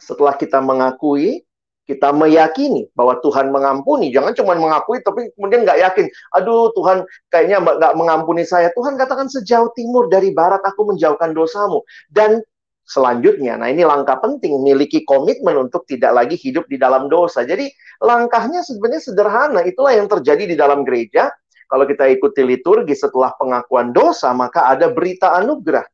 Setelah 0.00 0.40
kita 0.40 0.64
mengakui, 0.64 1.44
kita 1.84 2.12
meyakini 2.16 2.88
bahwa 2.96 3.20
Tuhan 3.20 3.52
mengampuni. 3.52 4.08
Jangan 4.08 4.32
cuma 4.32 4.56
mengakui, 4.56 5.04
tapi 5.04 5.28
kemudian 5.36 5.68
nggak 5.68 5.80
yakin. 5.84 6.06
Aduh, 6.40 6.72
Tuhan 6.72 7.04
kayaknya 7.28 7.60
nggak 7.60 7.92
mengampuni 7.92 8.48
saya. 8.48 8.72
Tuhan 8.72 8.96
katakan 8.96 9.28
sejauh 9.28 9.68
timur 9.76 10.08
dari 10.08 10.32
barat 10.32 10.64
aku 10.64 10.92
menjauhkan 10.92 11.36
dosamu. 11.36 11.84
Dan 12.08 12.40
selanjutnya. 12.88 13.60
Nah, 13.60 13.68
ini 13.68 13.84
langkah 13.84 14.16
penting, 14.20 14.64
miliki 14.64 15.04
komitmen 15.04 15.68
untuk 15.68 15.84
tidak 15.84 16.16
lagi 16.16 16.40
hidup 16.40 16.64
di 16.72 16.80
dalam 16.80 17.08
dosa. 17.12 17.44
Jadi, 17.44 17.68
langkahnya 18.00 18.64
sebenarnya 18.64 19.02
sederhana. 19.04 19.60
Itulah 19.64 19.92
yang 19.92 20.08
terjadi 20.08 20.44
di 20.44 20.56
dalam 20.56 20.88
gereja. 20.88 21.28
Kalau 21.68 21.84
kita 21.84 22.08
ikuti 22.08 22.44
liturgi 22.48 22.96
setelah 22.96 23.36
pengakuan 23.36 23.92
dosa, 23.92 24.32
maka 24.32 24.72
ada 24.72 24.88
berita 24.88 25.36
anugerah. 25.36 25.84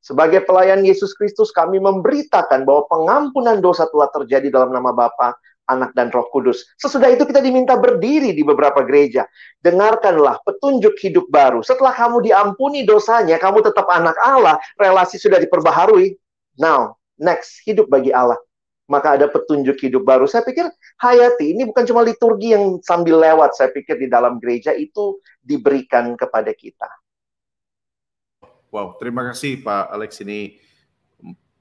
Sebagai 0.00 0.44
pelayan 0.48 0.80
Yesus 0.80 1.12
Kristus, 1.12 1.52
kami 1.52 1.76
memberitakan 1.76 2.64
bahwa 2.64 2.88
pengampunan 2.88 3.60
dosa 3.60 3.84
telah 3.92 4.08
terjadi 4.08 4.48
dalam 4.48 4.72
nama 4.72 4.96
Bapa, 4.96 5.36
Anak, 5.68 5.92
dan 5.92 6.08
Roh 6.10 6.26
Kudus. 6.32 6.64
Sesudah 6.80 7.12
itu 7.12 7.28
kita 7.28 7.38
diminta 7.38 7.76
berdiri 7.76 8.32
di 8.32 8.42
beberapa 8.42 8.80
gereja. 8.82 9.28
Dengarkanlah 9.60 10.40
petunjuk 10.42 10.96
hidup 10.98 11.28
baru. 11.28 11.60
Setelah 11.60 11.92
kamu 11.94 12.26
diampuni 12.26 12.82
dosanya, 12.82 13.36
kamu 13.36 13.60
tetap 13.60 13.86
anak 13.92 14.16
Allah, 14.18 14.56
relasi 14.80 15.20
sudah 15.20 15.38
diperbaharui, 15.38 16.16
Now, 16.60 17.00
next, 17.16 17.64
hidup 17.64 17.88
bagi 17.88 18.12
Allah. 18.12 18.36
Maka 18.90 19.16
ada 19.16 19.32
petunjuk 19.32 19.80
hidup 19.80 20.04
baru. 20.04 20.28
Saya 20.28 20.44
pikir 20.44 20.68
hayati 21.00 21.56
ini 21.56 21.64
bukan 21.64 21.88
cuma 21.88 22.04
liturgi 22.04 22.52
yang 22.52 22.84
sambil 22.84 23.16
lewat. 23.16 23.56
Saya 23.56 23.72
pikir 23.72 23.96
di 23.96 24.12
dalam 24.12 24.36
gereja 24.36 24.76
itu 24.76 25.16
diberikan 25.40 26.18
kepada 26.20 26.52
kita. 26.52 26.99
Wow, 28.70 28.96
terima 28.98 29.26
kasih 29.30 29.62
Pak 29.62 29.84
Alex 29.90 30.22
ini 30.22 30.58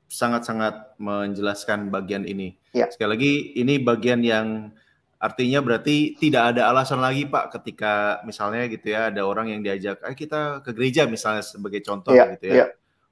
sangat-sangat 0.10 0.98
menjelaskan 0.98 1.93
bagian 1.93 2.26
ini. 2.26 2.58
Ya. 2.74 2.89
Sekali 2.89 3.10
lagi 3.13 3.34
ini 3.62 3.78
bagian 3.78 4.26
yang 4.26 4.74
artinya 5.19 5.60
berarti 5.60 6.15
tidak 6.15 6.56
ada 6.56 6.72
alasan 6.72 7.04
lagi 7.04 7.28
Pak 7.28 7.60
ketika 7.60 8.24
misalnya 8.24 8.65
gitu 8.72 8.95
ya 8.95 9.12
ada 9.13 9.22
orang 9.28 9.54
yang 9.54 9.62
diajak, 9.62 10.02
"Ayo 10.02 10.15
kita 10.15 10.63
ke 10.65 10.72
gereja" 10.74 11.06
misalnya 11.06 11.43
sebagai 11.43 11.84
contoh 11.84 12.15
ya, 12.15 12.34
gitu 12.34 12.45
ya. 12.50 12.56
ya 12.63 12.67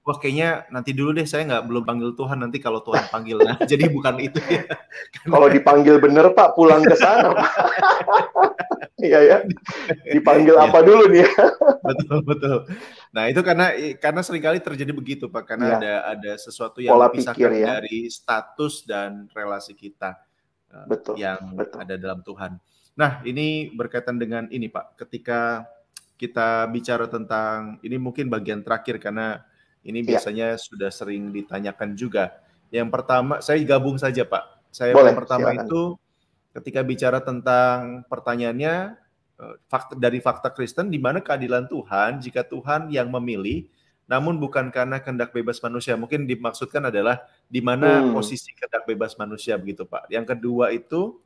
wah 0.07 0.15
kayaknya 0.15 0.63
nanti 0.71 0.95
dulu 0.95 1.11
deh 1.19 1.27
saya 1.27 1.43
nggak 1.43 1.67
belum 1.67 1.83
panggil 1.83 2.15
Tuhan 2.15 2.39
nanti 2.39 2.63
kalau 2.63 2.79
Tuhan 2.79 3.11
panggil 3.11 3.43
nah 3.43 3.59
jadi 3.71 3.91
bukan 3.91 4.23
itu 4.23 4.39
ya 4.47 4.63
kalau 5.35 5.51
dipanggil 5.51 5.99
bener 5.99 6.31
Pak 6.31 6.55
pulang 6.55 6.79
ke 6.87 6.95
sana 6.95 7.35
iya 9.03 9.19
ya 9.19 9.37
dipanggil 10.15 10.55
ya. 10.55 10.71
apa 10.71 10.79
dulu 10.79 11.11
nih 11.11 11.27
betul 11.83 12.17
betul 12.23 12.57
nah 13.11 13.25
itu 13.31 13.39
karena 13.39 13.71
karena 13.97 14.21
sering 14.21 14.43
kali 14.43 14.59
terjadi 14.59 14.91
begitu 14.91 15.25
Pak 15.31 15.43
karena 15.47 15.67
ya. 15.67 15.77
ada 15.79 15.93
ada 16.17 16.31
sesuatu 16.35 16.83
yang 16.83 16.95
Pola 16.95 17.07
dipisahkan 17.07 17.51
ya. 17.55 17.67
dari 17.79 18.11
status 18.11 18.83
dan 18.83 19.31
relasi 19.31 19.73
kita 19.73 20.19
betul, 20.85 21.15
yang 21.15 21.55
betul. 21.55 21.79
ada 21.79 21.95
dalam 21.95 22.19
Tuhan 22.21 22.59
nah 22.97 23.23
ini 23.23 23.71
berkaitan 23.71 24.19
dengan 24.19 24.51
ini 24.51 24.67
Pak 24.67 24.99
ketika 24.99 25.63
kita 26.17 26.65
bicara 26.73 27.05
tentang 27.05 27.77
ini 27.85 27.95
mungkin 28.01 28.27
bagian 28.27 28.65
terakhir 28.65 28.97
karena 28.97 29.45
ini 29.87 30.03
iya. 30.03 30.07
biasanya 30.17 30.47
ya. 30.57 30.59
sudah 30.59 30.91
sering 30.91 31.31
ditanyakan 31.31 31.95
juga. 31.95 32.43
Yang 32.73 32.89
pertama, 32.91 33.39
saya 33.39 33.61
gabung 33.63 33.95
saja 33.95 34.27
Pak. 34.27 34.43
Saya 34.73 34.91
Boleh, 34.91 35.15
yang 35.15 35.19
pertama 35.23 35.49
silakan. 35.55 35.63
itu 35.63 35.81
ketika 36.57 36.81
bicara 36.83 37.19
tentang 37.23 38.03
pertanyaannya 38.11 38.97
fakta 39.69 39.93
dari 39.93 40.17
fakta 40.17 40.49
Kristen 40.49 40.89
di 40.89 40.97
mana 40.97 41.21
keadilan 41.21 41.69
Tuhan 41.69 42.17
jika 42.21 42.41
Tuhan 42.45 42.89
yang 42.89 43.09
memilih 43.13 43.69
namun 44.07 44.39
bukan 44.39 44.71
karena 44.71 45.03
kehendak 45.03 45.35
bebas 45.35 45.59
manusia. 45.59 45.99
Mungkin 45.99 46.23
dimaksudkan 46.23 46.79
adalah 46.87 47.27
di 47.51 47.59
mana 47.59 48.01
hmm. 48.01 48.15
posisi 48.15 48.55
kehendak 48.55 48.87
bebas 48.87 49.19
manusia 49.19 49.59
begitu 49.59 49.83
Pak. 49.83 50.07
Yang 50.07 50.25
kedua 50.31 50.71
itu 50.71 51.19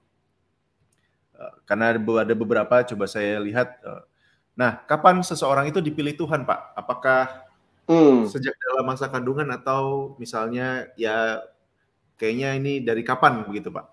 eh, 1.38 1.54
karena 1.70 1.94
ada 1.94 2.34
beberapa 2.34 2.82
coba 2.82 3.06
saya 3.06 3.38
lihat 3.42 3.80
eh, 3.86 4.04
Nah, 4.52 4.84
kapan 4.84 5.24
seseorang 5.24 5.72
itu 5.72 5.80
dipilih 5.80 6.12
Tuhan, 6.14 6.44
Pak? 6.44 6.76
Apakah 6.76 7.48
Hmm. 7.92 8.24
Sejak 8.30 8.56
dalam 8.56 8.88
masa 8.88 9.12
kandungan 9.12 9.52
atau 9.52 10.16
misalnya 10.16 10.88
ya 10.96 11.44
kayaknya 12.16 12.56
ini 12.56 12.74
dari 12.80 13.04
kapan 13.04 13.44
begitu 13.44 13.74
Pak? 13.74 13.86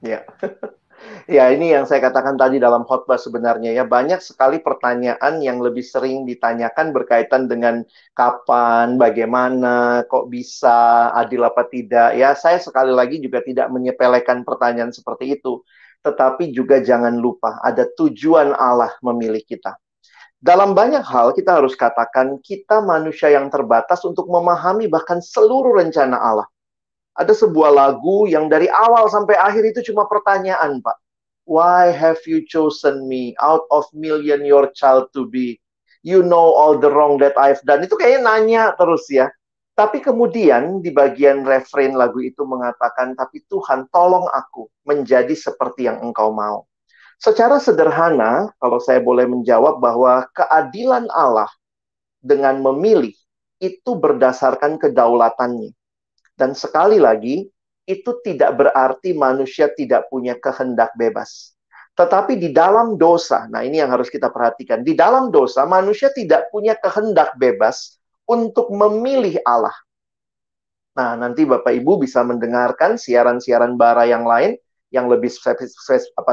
Ya. 0.00 0.22
ya 1.28 1.50
ini 1.52 1.72
yang 1.72 1.84
saya 1.84 2.00
katakan 2.04 2.34
tadi 2.34 2.56
dalam 2.62 2.84
khotbah 2.88 3.18
sebenarnya 3.20 3.74
ya 3.74 3.84
banyak 3.84 4.20
sekali 4.20 4.60
pertanyaan 4.60 5.40
yang 5.40 5.60
lebih 5.60 5.82
sering 5.84 6.24
ditanyakan 6.28 6.92
berkaitan 6.94 7.50
dengan 7.50 7.84
kapan, 8.16 8.96
bagaimana, 9.00 10.04
kok 10.08 10.28
bisa, 10.28 11.10
adil 11.16 11.44
apa 11.46 11.66
tidak. 11.68 12.16
Ya 12.18 12.32
saya 12.36 12.60
sekali 12.60 12.92
lagi 12.92 13.20
juga 13.20 13.40
tidak 13.44 13.70
menyepelekan 13.72 14.42
pertanyaan 14.46 14.92
seperti 14.94 15.36
itu. 15.40 15.62
Tetapi 16.04 16.52
juga 16.52 16.84
jangan 16.84 17.16
lupa 17.16 17.58
ada 17.64 17.88
tujuan 17.96 18.52
Allah 18.52 18.92
memilih 19.00 19.40
kita 19.40 19.72
dalam 20.44 20.76
banyak 20.76 21.00
hal 21.08 21.32
kita 21.32 21.56
harus 21.56 21.72
katakan 21.72 22.36
kita 22.44 22.84
manusia 22.84 23.32
yang 23.32 23.48
terbatas 23.48 24.04
untuk 24.04 24.28
memahami 24.28 24.92
bahkan 24.92 25.16
seluruh 25.24 25.72
rencana 25.80 26.20
Allah. 26.20 26.44
Ada 27.14 27.46
sebuah 27.46 27.70
lagu 27.70 28.26
yang 28.26 28.50
dari 28.50 28.66
awal 28.66 29.06
sampai 29.06 29.38
akhir 29.38 29.70
itu 29.70 29.94
cuma 29.94 30.10
pertanyaan, 30.10 30.82
Pak. 30.82 30.98
Why 31.46 31.94
have 31.94 32.18
you 32.26 32.42
chosen 32.48 33.06
me 33.06 33.38
out 33.38 33.68
of 33.70 33.86
million 33.94 34.42
your 34.42 34.72
child 34.74 35.14
to 35.14 35.28
be? 35.28 35.62
You 36.02 36.26
know 36.26 36.42
all 36.42 36.74
the 36.74 36.90
wrong 36.90 37.22
that 37.22 37.38
I've 37.38 37.62
done. 37.62 37.86
Itu 37.86 37.94
kayaknya 37.94 38.20
nanya 38.26 38.62
terus 38.74 39.06
ya. 39.06 39.30
Tapi 39.74 40.02
kemudian 40.02 40.82
di 40.82 40.94
bagian 40.94 41.42
refrain 41.42 41.94
lagu 41.98 42.22
itu 42.22 42.46
mengatakan, 42.46 43.18
tapi 43.18 43.42
Tuhan 43.50 43.90
tolong 43.90 44.30
aku 44.30 44.70
menjadi 44.86 45.34
seperti 45.34 45.90
yang 45.90 45.98
engkau 46.02 46.30
mau. 46.30 46.66
Secara 47.18 47.62
sederhana, 47.62 48.54
kalau 48.58 48.78
saya 48.82 49.02
boleh 49.02 49.26
menjawab 49.26 49.78
bahwa 49.78 50.26
keadilan 50.34 51.06
Allah 51.14 51.50
dengan 52.22 52.58
memilih 52.62 53.14
itu 53.62 53.92
berdasarkan 53.94 54.78
kedaulatannya. 54.78 55.74
Dan 56.34 56.52
sekali 56.52 56.98
lagi, 56.98 57.46
itu 57.84 58.10
tidak 58.24 58.58
berarti 58.58 59.12
manusia 59.14 59.70
tidak 59.70 60.08
punya 60.08 60.34
kehendak 60.40 60.90
bebas. 60.98 61.54
Tetapi 61.94 62.34
di 62.34 62.50
dalam 62.50 62.98
dosa, 62.98 63.46
nah 63.46 63.62
ini 63.62 63.78
yang 63.78 63.92
harus 63.94 64.10
kita 64.10 64.26
perhatikan. 64.34 64.82
Di 64.82 64.98
dalam 64.98 65.30
dosa, 65.30 65.62
manusia 65.62 66.10
tidak 66.10 66.50
punya 66.50 66.74
kehendak 66.74 67.38
bebas 67.38 68.02
untuk 68.26 68.72
memilih 68.74 69.38
Allah. 69.46 69.74
Nah, 70.98 71.14
nanti 71.14 71.46
Bapak 71.46 71.70
Ibu 71.70 72.02
bisa 72.02 72.26
mendengarkan 72.26 72.98
siaran-siaran 72.98 73.78
bara 73.78 74.10
yang 74.10 74.26
lain 74.26 74.58
yang 74.90 75.06
lebih 75.10 75.30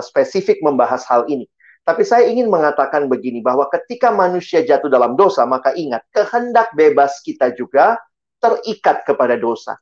spesifik 0.01 0.61
membahas 0.65 1.05
hal 1.09 1.25
ini. 1.29 1.45
Tapi 1.81 2.05
saya 2.05 2.29
ingin 2.29 2.45
mengatakan 2.45 3.09
begini, 3.09 3.41
bahwa 3.41 3.65
ketika 3.73 4.13
manusia 4.13 4.61
jatuh 4.61 4.85
dalam 4.85 5.17
dosa, 5.17 5.49
maka 5.49 5.73
ingat, 5.73 6.05
kehendak 6.13 6.69
bebas 6.77 7.21
kita 7.25 7.53
juga 7.57 7.97
terikat 8.37 9.01
kepada 9.01 9.33
dosa. 9.33 9.77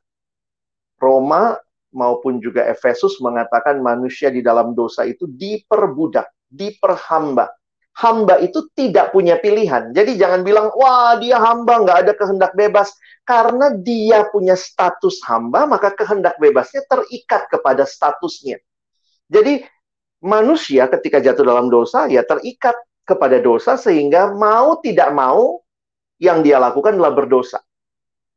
Roma 1.00 1.56
maupun 1.90 2.38
juga 2.38 2.68
Efesus 2.68 3.18
mengatakan 3.18 3.82
manusia 3.82 4.30
di 4.30 4.44
dalam 4.44 4.76
dosa 4.76 5.02
itu 5.08 5.26
diperbudak, 5.26 6.30
diperhamba. 6.46 7.50
Hamba 7.90 8.38
itu 8.38 8.70
tidak 8.78 9.10
punya 9.10 9.36
pilihan. 9.42 9.90
Jadi 9.90 10.14
jangan 10.14 10.46
bilang, 10.46 10.70
wah 10.78 11.18
dia 11.18 11.36
hamba, 11.42 11.82
nggak 11.82 11.98
ada 12.06 12.12
kehendak 12.14 12.54
bebas. 12.54 12.94
Karena 13.26 13.74
dia 13.74 14.24
punya 14.30 14.54
status 14.54 15.20
hamba, 15.26 15.66
maka 15.66 15.92
kehendak 15.92 16.38
bebasnya 16.38 16.86
terikat 16.86 17.50
kepada 17.50 17.82
statusnya. 17.84 18.62
Jadi 19.26 19.66
manusia 20.22 20.86
ketika 20.86 21.18
jatuh 21.18 21.44
dalam 21.44 21.68
dosa 21.72 22.06
ya 22.06 22.22
terikat 22.24 22.76
kepada 23.04 23.42
dosa 23.42 23.74
sehingga 23.74 24.32
mau 24.32 24.78
tidak 24.78 25.10
mau 25.10 25.60
yang 26.20 26.44
dia 26.44 26.60
lakukan 26.60 26.94
adalah 26.94 27.16
berdosa. 27.16 27.58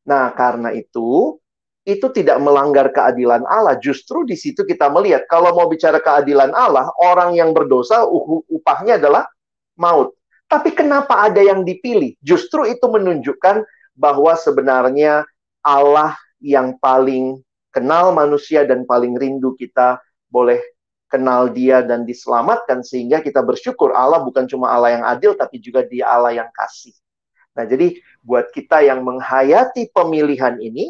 Nah, 0.08 0.32
karena 0.34 0.72
itu 0.76 1.38
itu 1.84 2.08
tidak 2.16 2.40
melanggar 2.40 2.92
keadilan 2.96 3.44
Allah. 3.44 3.76
Justru 3.80 4.24
di 4.24 4.40
situ 4.40 4.64
kita 4.64 4.88
melihat 4.88 5.28
kalau 5.28 5.52
mau 5.52 5.68
bicara 5.68 6.00
keadilan 6.00 6.56
Allah, 6.56 6.88
orang 7.00 7.36
yang 7.36 7.52
berdosa 7.52 8.08
upahnya 8.48 9.00
adalah 9.00 9.28
maut. 9.76 10.16
Tapi 10.48 10.72
kenapa 10.72 11.28
ada 11.28 11.44
yang 11.44 11.68
dipilih? 11.68 12.16
Justru 12.24 12.68
itu 12.68 12.86
menunjukkan 12.88 13.68
bahwa 13.98 14.34
sebenarnya 14.40 15.28
Allah 15.64 16.16
yang 16.40 16.76
paling 16.80 17.40
kenal 17.74 18.14
manusia 18.14 18.64
dan 18.64 18.86
paling 18.86 19.18
rindu 19.18 19.58
kita 19.58 19.98
boleh 20.30 20.62
kenal 21.10 21.50
dia 21.50 21.86
dan 21.86 22.06
diselamatkan 22.10 22.82
sehingga 22.82 23.22
kita 23.22 23.46
bersyukur 23.46 23.94
Allah 23.94 24.22
bukan 24.26 24.50
cuma 24.50 24.74
Allah 24.74 24.98
yang 24.98 25.06
adil 25.06 25.38
tapi 25.38 25.62
juga 25.62 25.86
dia 25.86 26.10
Allah 26.10 26.34
yang 26.34 26.50
kasih. 26.54 26.94
Nah, 27.54 27.70
jadi 27.70 28.02
buat 28.26 28.50
kita 28.50 28.82
yang 28.82 29.06
menghayati 29.06 29.94
pemilihan 29.94 30.58
ini 30.58 30.90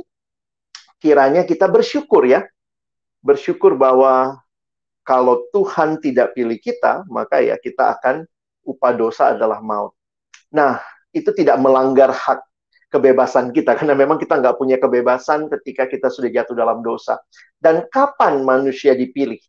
kiranya 1.04 1.44
kita 1.44 1.68
bersyukur 1.68 2.24
ya. 2.24 2.48
Bersyukur 3.20 3.76
bahwa 3.76 4.40
kalau 5.04 5.44
Tuhan 5.52 6.00
tidak 6.00 6.32
pilih 6.32 6.56
kita, 6.64 7.04
maka 7.12 7.44
ya 7.44 7.60
kita 7.60 8.00
akan 8.00 8.24
upah 8.64 8.94
dosa 8.96 9.36
adalah 9.36 9.60
maut. 9.60 9.92
Nah, 10.56 10.80
itu 11.12 11.36
tidak 11.36 11.60
melanggar 11.60 12.16
hak 12.16 12.40
kebebasan 12.88 13.52
kita 13.52 13.74
karena 13.78 14.00
memang 14.00 14.16
kita 14.16 14.40
nggak 14.40 14.56
punya 14.56 14.80
kebebasan 14.80 15.52
ketika 15.52 15.92
kita 15.92 16.08
sudah 16.08 16.32
jatuh 16.32 16.56
dalam 16.56 16.80
dosa. 16.80 17.20
Dan 17.60 17.84
kapan 17.92 18.48
manusia 18.48 18.96
dipilih? 18.96 19.40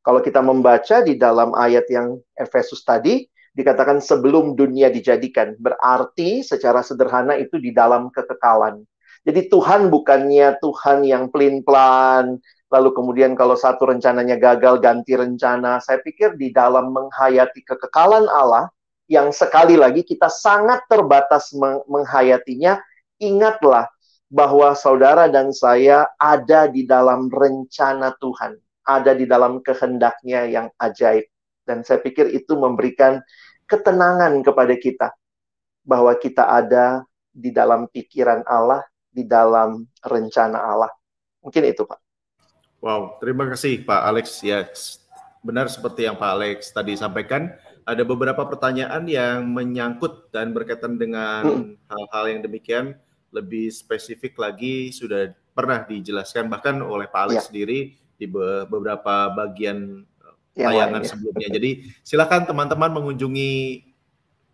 Kalau 0.00 0.22
kita 0.22 0.40
membaca 0.40 1.04
di 1.04 1.18
dalam 1.18 1.52
ayat 1.52 1.84
yang 1.92 2.16
Efesus 2.32 2.80
tadi, 2.86 3.26
dikatakan 3.52 3.98
sebelum 4.00 4.54
dunia 4.56 4.88
dijadikan. 4.88 5.58
Berarti 5.58 6.46
secara 6.46 6.80
sederhana 6.80 7.36
itu 7.36 7.58
di 7.60 7.74
dalam 7.74 8.08
kekekalan. 8.08 8.80
Jadi 9.20 9.52
Tuhan 9.52 9.92
bukannya 9.92 10.56
Tuhan 10.58 11.04
yang 11.04 11.28
pelin-pelan, 11.28 12.40
lalu 12.72 12.88
kemudian 12.96 13.36
kalau 13.36 13.52
satu 13.54 13.92
rencananya 13.92 14.40
gagal 14.40 14.80
ganti 14.80 15.12
rencana. 15.12 15.76
Saya 15.84 16.00
pikir 16.00 16.40
di 16.40 16.48
dalam 16.50 16.90
menghayati 16.90 17.60
kekekalan 17.64 18.24
Allah, 18.32 18.72
yang 19.10 19.28
sekali 19.34 19.76
lagi 19.76 20.06
kita 20.06 20.32
sangat 20.32 20.88
terbatas 20.88 21.52
menghayatinya, 21.86 22.80
ingatlah 23.20 23.90
bahwa 24.30 24.72
saudara 24.72 25.26
dan 25.28 25.52
saya 25.52 26.06
ada 26.16 26.70
di 26.70 26.86
dalam 26.86 27.26
rencana 27.28 28.14
Tuhan 28.16 28.56
ada 28.90 29.12
di 29.14 29.28
dalam 29.28 29.62
kehendaknya 29.62 30.50
yang 30.50 30.66
ajaib. 30.80 31.30
Dan 31.62 31.86
saya 31.86 32.02
pikir 32.02 32.32
itu 32.34 32.58
memberikan 32.58 33.22
ketenangan 33.70 34.42
kepada 34.42 34.74
kita 34.74 35.08
bahwa 35.86 36.10
kita 36.18 36.42
ada 36.50 37.06
di 37.30 37.54
dalam 37.54 37.86
pikiran 37.86 38.42
Allah, 38.42 38.82
di 39.10 39.26
dalam 39.26 39.84
rencana 40.00 40.58
Allah. 40.58 40.92
Mungkin 41.42 41.62
itu, 41.66 41.82
Pak. 41.84 41.98
Wow, 42.80 43.20
terima 43.20 43.44
kasih 43.52 43.84
Pak 43.84 44.00
Alex. 44.08 44.40
Ya, 44.40 44.64
benar 45.44 45.68
seperti 45.68 46.08
yang 46.08 46.16
Pak 46.16 46.32
Alex 46.32 46.72
tadi 46.72 46.96
sampaikan 46.96 47.52
ada 47.84 48.02
beberapa 48.08 48.40
pertanyaan 48.48 49.04
yang 49.04 49.44
menyangkut 49.52 50.32
dan 50.32 50.56
berkaitan 50.56 50.96
dengan 50.96 51.68
hal-hal 51.90 52.24
yang 52.28 52.40
demikian 52.40 52.96
lebih 53.30 53.68
spesifik 53.68 54.36
lagi 54.40 54.90
sudah 54.90 55.32
pernah 55.52 55.84
dijelaskan 55.84 56.48
bahkan 56.48 56.80
oleh 56.80 57.04
Pak 57.08 57.20
Alex 57.30 57.36
ya. 57.36 57.46
sendiri 57.52 57.78
di 58.20 58.26
beberapa 58.28 59.32
bagian 59.32 60.04
tayangan 60.56 61.02
ya. 61.04 61.08
sebelumnya. 61.08 61.48
Jadi 61.52 61.70
silakan 62.04 62.44
teman-teman 62.44 62.90
mengunjungi 62.96 63.52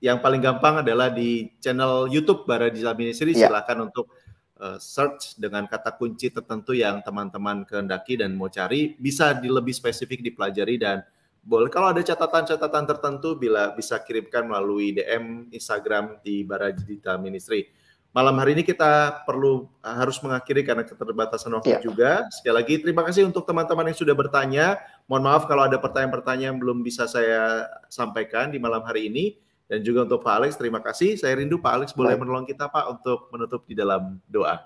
yang 0.05 0.21
paling 0.21 0.45
gampang 0.45 0.85
adalah 0.85 1.09
di 1.09 1.57
channel 1.59 2.07
YouTube 2.07 2.45
Baradisa 2.45 2.93
Ministry. 2.93 3.35
Ya. 3.35 3.49
Silakan 3.49 3.91
untuk 3.91 4.13
uh, 4.61 4.79
search 4.81 5.37
dengan 5.37 5.65
kata 5.69 5.95
kunci 5.97 6.33
tertentu 6.33 6.73
yang 6.73 7.01
teman-teman 7.05 7.65
kehendaki 7.65 8.21
dan 8.21 8.37
mau 8.37 8.49
cari 8.49 8.97
bisa 8.97 9.37
di 9.37 9.49
lebih 9.49 9.73
spesifik 9.73 10.25
dipelajari 10.25 10.77
dan 10.81 11.05
boleh 11.47 11.71
kalau 11.71 11.95
ada 11.95 12.03
catatan-catatan 12.03 12.85
tertentu 12.91 13.39
bila 13.39 13.71
bisa 13.71 14.03
kirimkan 14.03 14.51
melalui 14.51 14.99
DM 14.99 15.47
Instagram 15.55 16.19
di 16.19 16.43
Barajita 16.43 17.15
Ministry. 17.23 17.71
Malam 18.11 18.35
hari 18.41 18.57
ini 18.57 18.65
kita 18.65 19.23
perlu 19.29 19.69
harus 19.85 20.17
mengakhiri 20.25 20.65
karena 20.65 20.83
keterbatasan 20.89 21.53
waktu 21.53 21.77
yeah. 21.77 21.85
juga. 21.85 22.11
Sekali 22.33 22.55
lagi 22.57 22.75
terima 22.81 23.05
kasih 23.05 23.29
untuk 23.29 23.45
teman-teman 23.45 23.93
yang 23.93 23.99
sudah 24.01 24.17
bertanya. 24.17 24.81
Mohon 25.05 25.23
maaf 25.29 25.43
kalau 25.45 25.69
ada 25.69 25.77
pertanyaan-pertanyaan 25.77 26.57
yang 26.57 26.59
belum 26.59 26.81
bisa 26.81 27.05
saya 27.05 27.69
sampaikan 27.93 28.51
di 28.51 28.59
malam 28.59 28.81
hari 28.83 29.13
ini. 29.13 29.37
Dan 29.67 29.83
juga 29.83 30.07
untuk 30.07 30.23
Pak 30.23 30.35
Alex, 30.39 30.55
terima 30.55 30.79
kasih. 30.79 31.19
Saya 31.19 31.35
rindu 31.35 31.59
Pak 31.59 31.73
Alex 31.75 31.89
boleh 31.91 32.15
Baik. 32.15 32.23
menolong 32.23 32.47
kita 32.47 32.71
Pak 32.71 32.87
untuk 32.87 33.27
menutup 33.35 33.67
di 33.67 33.75
dalam 33.75 34.23
doa. 34.31 34.63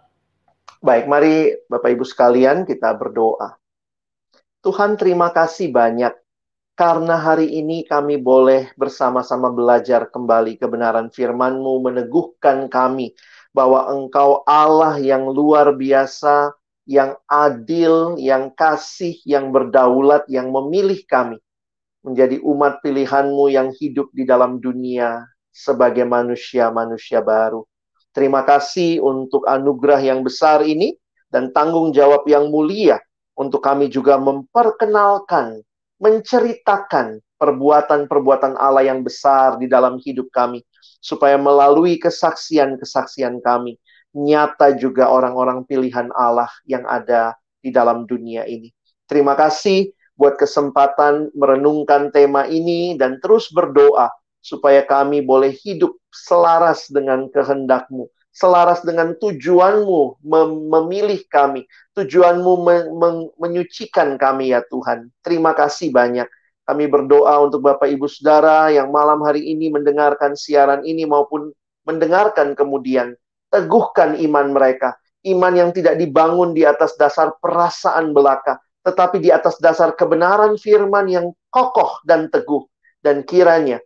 Baik, 0.84 1.08
mari 1.08 1.56
Bapak 1.72 1.88
Ibu 1.88 2.04
sekalian 2.04 2.68
kita 2.68 2.92
berdoa. 2.92 3.56
Tuhan 4.60 5.00
terima 5.00 5.32
kasih 5.32 5.72
banyak 5.72 6.12
karena 6.76 7.16
hari 7.16 7.48
ini 7.48 7.84
kami 7.88 8.20
boleh 8.20 8.72
bersama-sama 8.76 9.48
belajar 9.48 10.08
kembali 10.12 10.60
kebenaran 10.60 11.08
firman-Mu, 11.08 11.80
meneguhkan 11.80 12.68
kami 12.68 13.16
bahwa 13.56 13.88
Engkau 13.88 14.44
Allah 14.44 15.00
yang 15.00 15.28
luar 15.32 15.72
biasa, 15.76 16.52
yang 16.84 17.16
adil, 17.24 18.20
yang 18.20 18.52
kasih, 18.52 19.16
yang 19.24 19.48
berdaulat, 19.48 20.28
yang 20.28 20.52
memilih 20.52 21.00
kami 21.08 21.40
menjadi 22.00 22.40
umat 22.40 22.80
pilihan-Mu 22.80 23.52
yang 23.52 23.68
hidup 23.76 24.08
di 24.16 24.24
dalam 24.24 24.58
dunia 24.58 25.24
sebagai 25.52 26.08
manusia-manusia 26.08 27.20
baru. 27.20 27.66
Terima 28.10 28.42
kasih 28.42 28.98
untuk 29.04 29.46
anugerah 29.46 30.02
yang 30.02 30.24
besar 30.26 30.64
ini 30.66 30.96
dan 31.30 31.54
tanggung 31.54 31.94
jawab 31.94 32.26
yang 32.26 32.50
mulia 32.50 32.98
untuk 33.38 33.62
kami 33.62 33.86
juga 33.86 34.18
memperkenalkan 34.18 35.62
menceritakan 36.00 37.20
perbuatan-perbuatan 37.36 38.56
Allah 38.56 38.88
yang 38.88 39.04
besar 39.04 39.60
di 39.60 39.68
dalam 39.68 40.00
hidup 40.00 40.32
kami, 40.32 40.64
supaya 41.00 41.36
melalui 41.36 42.00
kesaksian-kesaksian 42.00 43.40
kami, 43.44 43.76
nyata 44.16 44.76
juga 44.76 45.12
orang-orang 45.12 45.64
pilihan 45.68 46.08
Allah 46.16 46.48
yang 46.64 46.84
ada 46.88 47.36
di 47.60 47.68
dalam 47.72 48.08
dunia 48.08 48.48
ini. 48.48 48.72
Terima 49.04 49.36
kasih 49.36 49.92
buat 50.20 50.36
kesempatan 50.36 51.32
merenungkan 51.32 52.12
tema 52.12 52.44
ini 52.44 53.00
dan 53.00 53.16
terus 53.24 53.48
berdoa 53.48 54.12
supaya 54.44 54.84
kami 54.84 55.24
boleh 55.24 55.56
hidup 55.64 55.96
selaras 56.12 56.92
dengan 56.92 57.32
kehendakmu, 57.32 58.04
selaras 58.28 58.84
dengan 58.84 59.16
tujuanmu 59.16 60.20
mem 60.20 60.50
memilih 60.68 61.24
kami, 61.32 61.64
tujuanmu 61.96 62.52
men 62.60 62.82
men 63.00 63.14
menyucikan 63.40 64.20
kami 64.20 64.52
ya 64.52 64.60
Tuhan. 64.68 65.08
Terima 65.24 65.56
kasih 65.56 65.88
banyak. 65.88 66.28
Kami 66.68 66.84
berdoa 66.86 67.40
untuk 67.40 67.64
Bapak 67.64 67.88
Ibu 67.88 68.06
Saudara 68.06 68.68
yang 68.68 68.92
malam 68.92 69.24
hari 69.24 69.42
ini 69.48 69.72
mendengarkan 69.72 70.36
siaran 70.36 70.84
ini 70.84 71.08
maupun 71.08 71.50
mendengarkan 71.88 72.52
kemudian. 72.52 73.16
Teguhkan 73.50 74.14
iman 74.14 74.54
mereka. 74.54 74.94
Iman 75.26 75.58
yang 75.58 75.74
tidak 75.74 75.98
dibangun 75.98 76.54
di 76.54 76.62
atas 76.62 76.94
dasar 76.94 77.34
perasaan 77.42 78.14
belaka, 78.14 78.62
tetapi 78.80 79.20
di 79.20 79.28
atas 79.28 79.60
dasar 79.60 79.92
kebenaran 79.92 80.56
firman 80.56 81.06
yang 81.08 81.26
kokoh 81.52 82.00
dan 82.04 82.32
teguh. 82.32 82.64
Dan 83.00 83.24
kiranya 83.24 83.80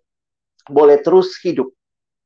boleh 0.66 0.98
terus 1.02 1.38
hidup 1.42 1.70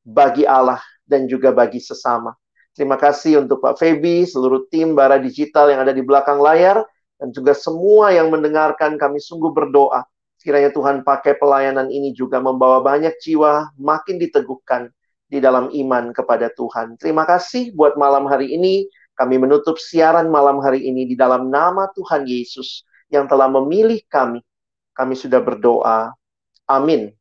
bagi 0.01 0.47
Allah 0.47 0.81
dan 1.05 1.29
juga 1.29 1.53
bagi 1.53 1.77
sesama. 1.77 2.33
Terima 2.73 2.95
kasih 2.95 3.43
untuk 3.43 3.59
Pak 3.59 3.81
Febi, 3.81 4.23
seluruh 4.23 4.69
tim 4.71 4.95
Bara 4.95 5.19
Digital 5.19 5.73
yang 5.73 5.83
ada 5.83 5.91
di 5.91 5.99
belakang 5.99 6.39
layar, 6.39 6.81
dan 7.19 7.35
juga 7.35 7.51
semua 7.51 8.15
yang 8.15 8.31
mendengarkan 8.31 8.95
kami 8.95 9.19
sungguh 9.19 9.51
berdoa. 9.51 10.07
Kiranya 10.39 10.71
Tuhan 10.71 11.03
pakai 11.03 11.35
pelayanan 11.35 11.91
ini 11.91 12.15
juga 12.15 12.39
membawa 12.39 12.79
banyak 12.79 13.11
jiwa 13.19 13.75
makin 13.75 14.15
diteguhkan 14.15 14.87
di 15.27 15.43
dalam 15.43 15.67
iman 15.67 16.15
kepada 16.15 16.47
Tuhan. 16.55 16.95
Terima 16.95 17.27
kasih 17.27 17.75
buat 17.75 17.99
malam 17.99 18.23
hari 18.25 18.55
ini. 18.55 18.87
Kami 19.19 19.35
menutup 19.35 19.75
siaran 19.75 20.31
malam 20.31 20.63
hari 20.63 20.87
ini 20.87 21.03
di 21.03 21.19
dalam 21.19 21.51
nama 21.51 21.91
Tuhan 21.91 22.23
Yesus 22.23 22.87
yang 23.11 23.27
telah 23.27 23.51
memilih 23.51 23.99
kami. 24.07 24.39
Kami 24.95 25.11
sudah 25.11 25.43
berdoa. 25.43 26.15
Amin. 26.63 27.11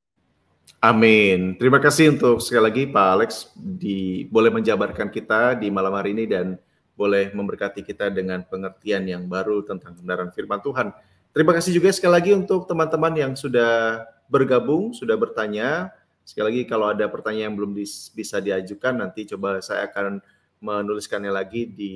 Amin. 0.79 1.59
Terima 1.59 1.83
kasih 1.83 2.15
untuk 2.15 2.39
sekali 2.39 2.63
lagi 2.71 2.83
Pak 2.87 3.09
Alex 3.19 3.51
di 3.59 4.31
boleh 4.31 4.55
menjabarkan 4.55 5.11
kita 5.11 5.59
di 5.59 5.75
malam 5.75 5.91
hari 5.91 6.15
ini 6.15 6.31
dan 6.31 6.55
boleh 6.95 7.35
memberkati 7.35 7.83
kita 7.83 8.15
dengan 8.15 8.47
pengertian 8.47 9.03
yang 9.03 9.27
baru 9.27 9.67
tentang 9.67 9.99
kebenaran 9.99 10.31
firman 10.31 10.63
Tuhan. 10.63 10.95
Terima 11.35 11.51
kasih 11.51 11.75
juga 11.75 11.91
sekali 11.91 12.15
lagi 12.15 12.31
untuk 12.31 12.71
teman-teman 12.71 13.11
yang 13.19 13.33
sudah 13.35 14.07
bergabung, 14.31 14.95
sudah 14.95 15.19
bertanya. 15.19 15.91
Sekali 16.23 16.47
lagi 16.47 16.63
kalau 16.71 16.95
ada 16.95 17.11
pertanyaan 17.11 17.51
yang 17.51 17.57
belum 17.59 17.75
bisa 18.15 18.39
diajukan 18.39 19.03
nanti 19.03 19.27
coba 19.27 19.59
saya 19.59 19.91
akan 19.91 20.23
menuliskannya 20.59 21.33
lagi 21.33 21.66
di 21.66 21.94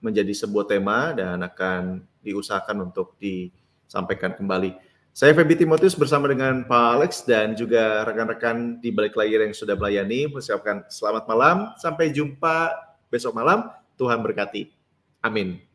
menjadi 0.00 0.32
sebuah 0.32 0.66
tema 0.68 1.12
dan 1.12 1.40
akan 1.44 2.00
diusahakan 2.24 2.88
untuk 2.88 3.16
disampaikan 3.20 4.32
kembali. 4.32 4.72
Saya 5.10 5.34
Feby 5.36 5.58
Timotius 5.58 5.98
bersama 5.98 6.30
dengan 6.30 6.64
Pak 6.64 6.86
Alex 6.96 7.26
dan 7.26 7.52
juga 7.58 8.06
rekan-rekan 8.06 8.80
di 8.80 8.94
balik 8.94 9.18
layar 9.18 9.44
yang 9.44 9.52
sudah 9.52 9.74
melayani. 9.76 10.30
Mengucapkan 10.30 10.86
selamat 10.88 11.24
malam, 11.28 11.56
sampai 11.76 12.14
jumpa 12.14 12.72
besok 13.12 13.36
malam. 13.36 13.68
Tuhan 14.00 14.22
berkati. 14.24 14.72
Amin. 15.20 15.69